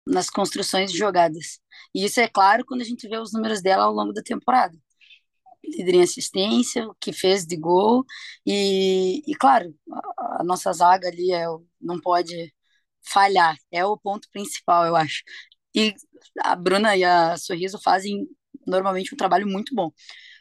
nas 0.05 0.29
construções 0.29 0.91
de 0.91 0.97
jogadas. 0.97 1.59
E 1.93 2.03
isso 2.05 2.19
é 2.19 2.27
claro 2.27 2.65
quando 2.65 2.81
a 2.81 2.85
gente 2.85 3.07
vê 3.07 3.17
os 3.17 3.33
números 3.33 3.61
dela 3.61 3.85
ao 3.85 3.93
longo 3.93 4.13
da 4.13 4.21
temporada. 4.21 4.77
Líder 5.63 5.95
em 5.95 6.01
assistência, 6.03 6.87
o 6.87 6.95
que 6.99 7.13
fez 7.13 7.45
de 7.45 7.55
gol, 7.55 8.05
e, 8.45 9.23
e 9.25 9.33
claro, 9.35 9.73
a, 10.17 10.41
a 10.41 10.43
nossa 10.43 10.71
zaga 10.73 11.07
ali 11.07 11.31
é, 11.31 11.45
não 11.79 11.99
pode 12.01 12.52
falhar, 13.03 13.57
é 13.71 13.85
o 13.85 13.97
ponto 13.97 14.29
principal, 14.31 14.85
eu 14.85 14.95
acho. 14.95 15.23
E 15.75 15.93
a 16.39 16.55
Bruna 16.55 16.95
e 16.95 17.03
a 17.03 17.37
Sorriso 17.37 17.79
fazem 17.81 18.27
normalmente 18.67 19.13
um 19.13 19.17
trabalho 19.17 19.47
muito 19.47 19.75
bom. 19.75 19.91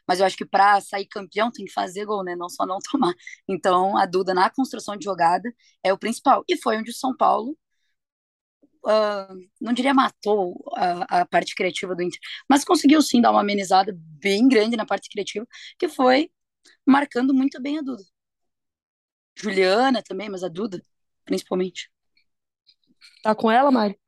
Mas 0.07 0.21
eu 0.21 0.27
acho 0.27 0.37
que 0.37 0.45
para 0.45 0.81
sair 0.81 1.07
campeão 1.07 1.51
tem 1.51 1.65
que 1.65 1.73
fazer 1.73 2.05
gol, 2.05 2.25
né? 2.25 2.37
Não 2.37 2.49
só 2.49 2.67
não 2.67 2.79
tomar. 2.91 3.15
Então 3.49 3.97
a 3.97 4.07
Duda 4.07 4.35
na 4.35 4.51
construção 4.51 4.97
de 4.97 5.05
jogada 5.05 5.53
é 5.83 5.93
o 5.93 5.99
principal. 5.99 6.45
E 6.49 6.57
foi 6.57 6.77
onde 6.79 6.91
o 6.91 6.95
São 6.95 7.17
Paulo 7.17 7.57
uh, 8.85 9.49
não 9.61 9.73
diria 9.73 9.95
matou 9.95 10.63
a, 10.77 11.21
a, 11.23 11.27
parte 11.27 11.55
criativa 11.55 11.95
do 11.95 12.03
Inter, 12.03 12.19
mas 12.49 12.65
conseguiu 12.65 13.03
sim 13.03 13.21
dar 13.21 13.31
uma 13.31 13.41
amenizada 13.41 13.93
bem 13.97 14.49
grande 14.49 14.77
na 14.77 14.87
parte 14.87 15.09
criativa, 15.09 15.47
que 15.79 15.89
foi 15.89 16.31
marcando 16.87 17.35
muito 17.35 17.61
bem 17.61 17.79
a 17.79 17.83
Duda. 17.83 18.03
Juliana 19.37 20.03
também, 20.03 20.29
mas 20.31 20.43
a 20.43 20.49
Duda, 20.49 20.83
principalmente. 21.25 21.92
Tá 23.23 23.35
com 23.35 23.51
ela, 23.51 23.71
Mari? 23.71 23.99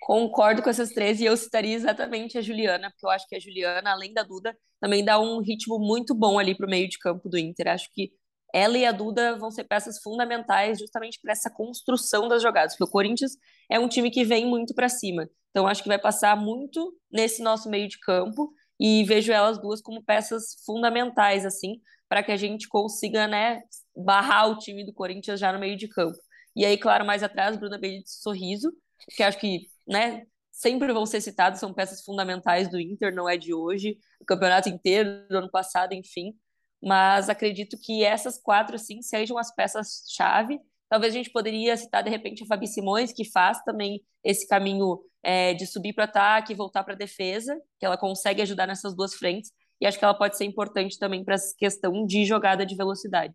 Concordo 0.00 0.62
com 0.62 0.70
essas 0.70 0.90
três 0.90 1.20
e 1.20 1.24
eu 1.24 1.36
citaria 1.36 1.74
exatamente 1.74 2.36
a 2.36 2.42
Juliana, 2.42 2.90
porque 2.90 3.06
eu 3.06 3.10
acho 3.10 3.26
que 3.28 3.36
a 3.36 3.40
Juliana, 3.40 3.92
além 3.92 4.12
da 4.12 4.24
Duda, 4.24 4.56
também 4.80 5.04
dá 5.04 5.18
um 5.20 5.40
ritmo 5.40 5.78
muito 5.78 6.12
bom 6.12 6.38
ali 6.38 6.56
para 6.56 6.66
o 6.66 6.70
meio 6.70 6.88
de 6.88 6.98
campo 6.98 7.28
do 7.28 7.38
Inter. 7.38 7.68
Acho 7.68 7.88
que 7.92 8.12
ela 8.52 8.76
e 8.76 8.84
a 8.84 8.92
Duda 8.92 9.38
vão 9.38 9.50
ser 9.50 9.64
peças 9.64 10.00
fundamentais 10.02 10.78
justamente 10.78 11.20
para 11.22 11.32
essa 11.32 11.48
construção 11.48 12.28
das 12.28 12.42
jogadas, 12.42 12.74
porque 12.74 12.88
o 12.88 12.92
Corinthians 12.92 13.32
é 13.70 13.78
um 13.78 13.88
time 13.88 14.10
que 14.10 14.24
vem 14.24 14.44
muito 14.44 14.74
para 14.74 14.88
cima. 14.88 15.28
Então 15.50 15.66
acho 15.66 15.82
que 15.82 15.88
vai 15.88 15.98
passar 15.98 16.36
muito 16.36 16.94
nesse 17.10 17.42
nosso 17.42 17.70
meio 17.70 17.88
de 17.88 17.98
campo 18.00 18.52
e 18.80 19.04
vejo 19.04 19.32
elas 19.32 19.60
duas 19.60 19.80
como 19.80 20.02
peças 20.02 20.56
fundamentais 20.66 21.46
assim, 21.46 21.80
para 22.08 22.22
que 22.22 22.32
a 22.32 22.36
gente 22.36 22.68
consiga, 22.68 23.26
né, 23.26 23.62
barrar 23.96 24.50
o 24.50 24.58
time 24.58 24.84
do 24.84 24.92
Corinthians 24.92 25.38
já 25.38 25.52
no 25.52 25.58
meio 25.58 25.76
de 25.76 25.88
campo. 25.88 26.18
E 26.54 26.64
aí, 26.64 26.76
claro, 26.76 27.04
mais 27.04 27.22
atrás, 27.22 27.56
Bruna 27.56 27.78
Benítez 27.78 28.20
Sorriso, 28.20 28.72
que 29.16 29.22
acho 29.22 29.38
que, 29.38 29.68
né, 29.86 30.26
sempre 30.50 30.92
vão 30.92 31.06
ser 31.06 31.20
citados, 31.20 31.60
são 31.60 31.72
peças 31.72 32.04
fundamentais 32.04 32.68
do 32.70 32.78
Inter, 32.80 33.14
não 33.14 33.28
é 33.28 33.36
de 33.36 33.54
hoje, 33.54 33.98
o 34.20 34.24
campeonato 34.24 34.68
inteiro, 34.68 35.26
do 35.28 35.38
ano 35.38 35.50
passado, 35.50 35.92
enfim 35.94 36.34
mas 36.82 37.28
acredito 37.28 37.78
que 37.80 38.02
essas 38.02 38.38
quatro, 38.38 38.76
sim, 38.76 39.00
sejam 39.02 39.38
as 39.38 39.54
peças-chave. 39.54 40.58
Talvez 40.88 41.14
a 41.14 41.16
gente 41.16 41.30
poderia 41.30 41.76
citar, 41.76 42.02
de 42.02 42.10
repente, 42.10 42.42
a 42.42 42.46
Fabi 42.46 42.66
Simões, 42.66 43.12
que 43.12 43.24
faz 43.24 43.62
também 43.62 44.02
esse 44.24 44.46
caminho 44.48 45.00
é, 45.22 45.54
de 45.54 45.64
subir 45.64 45.94
para 45.94 46.04
ataque 46.04 46.52
e 46.52 46.56
voltar 46.56 46.82
para 46.82 46.94
a 46.94 46.96
defesa, 46.96 47.56
que 47.78 47.86
ela 47.86 47.96
consegue 47.96 48.42
ajudar 48.42 48.66
nessas 48.66 48.96
duas 48.96 49.14
frentes, 49.14 49.52
e 49.80 49.86
acho 49.86 49.98
que 49.98 50.04
ela 50.04 50.14
pode 50.14 50.36
ser 50.36 50.44
importante 50.44 50.98
também 50.98 51.24
para 51.24 51.34
essa 51.34 51.54
questão 51.56 52.04
de 52.04 52.24
jogada 52.24 52.66
de 52.66 52.74
velocidade. 52.74 53.34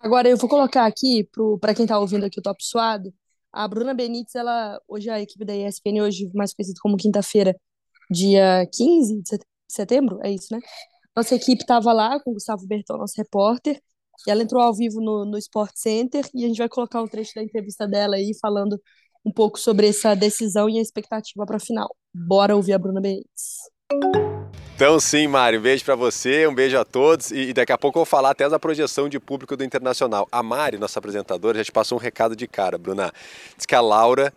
Agora, 0.00 0.28
eu 0.28 0.36
vou 0.36 0.48
colocar 0.48 0.86
aqui, 0.86 1.28
para 1.60 1.74
quem 1.74 1.84
está 1.84 1.98
ouvindo 1.98 2.24
aqui 2.24 2.38
o 2.38 2.42
Top 2.42 2.62
Suado, 2.64 3.12
a 3.52 3.66
Bruna 3.66 3.94
Benítez, 3.94 4.34
ela, 4.34 4.80
hoje 4.86 5.10
a 5.10 5.20
equipe 5.20 5.44
da 5.44 5.56
ESPN, 5.56 6.02
hoje 6.02 6.30
mais 6.34 6.54
conhecida 6.54 6.78
como 6.80 6.96
quinta-feira, 6.96 7.56
dia 8.10 8.66
15 8.72 9.22
de 9.22 9.38
setembro, 9.68 10.20
é 10.22 10.30
isso, 10.30 10.54
né? 10.54 10.60
Nossa 11.16 11.34
equipe 11.34 11.62
estava 11.62 11.92
lá 11.92 12.20
com 12.20 12.30
o 12.30 12.34
Gustavo 12.34 12.64
Berton, 12.66 12.96
nosso 12.96 13.14
repórter, 13.16 13.80
e 14.26 14.30
ela 14.30 14.42
entrou 14.42 14.62
ao 14.62 14.74
vivo 14.74 15.00
no, 15.00 15.24
no 15.24 15.38
Sport 15.38 15.72
Center 15.74 16.28
e 16.34 16.44
a 16.44 16.48
gente 16.48 16.58
vai 16.58 16.68
colocar 16.68 17.02
um 17.02 17.08
trecho 17.08 17.32
da 17.34 17.42
entrevista 17.42 17.86
dela 17.86 18.16
aí 18.16 18.32
falando 18.40 18.80
um 19.24 19.32
pouco 19.32 19.58
sobre 19.58 19.88
essa 19.88 20.14
decisão 20.14 20.68
e 20.68 20.78
a 20.78 20.82
expectativa 20.82 21.44
para 21.44 21.56
a 21.56 21.60
final. 21.60 21.88
Bora 22.14 22.54
ouvir 22.54 22.72
a 22.72 22.78
Bruna 22.78 23.00
Benítez. 23.00 23.58
Então 24.78 25.00
sim, 25.00 25.26
Mário, 25.26 25.58
um 25.58 25.62
beijo 25.62 25.84
para 25.84 25.96
você, 25.96 26.46
um 26.46 26.54
beijo 26.54 26.78
a 26.78 26.84
todos 26.84 27.32
e 27.32 27.52
daqui 27.52 27.72
a 27.72 27.76
pouco 27.76 27.98
eu 27.98 28.04
vou 28.04 28.06
falar 28.06 28.30
até 28.30 28.48
da 28.48 28.60
projeção 28.60 29.08
de 29.08 29.18
público 29.18 29.56
do 29.56 29.64
Internacional. 29.64 30.28
A 30.30 30.40
Mari, 30.40 30.78
nossa 30.78 31.00
apresentadora, 31.00 31.58
já 31.58 31.64
te 31.64 31.72
passou 31.72 31.98
um 31.98 32.00
recado 32.00 32.36
de 32.36 32.46
cara, 32.46 32.78
Bruna. 32.78 33.12
Diz 33.56 33.66
que 33.66 33.74
a 33.74 33.80
Laura 33.80 34.32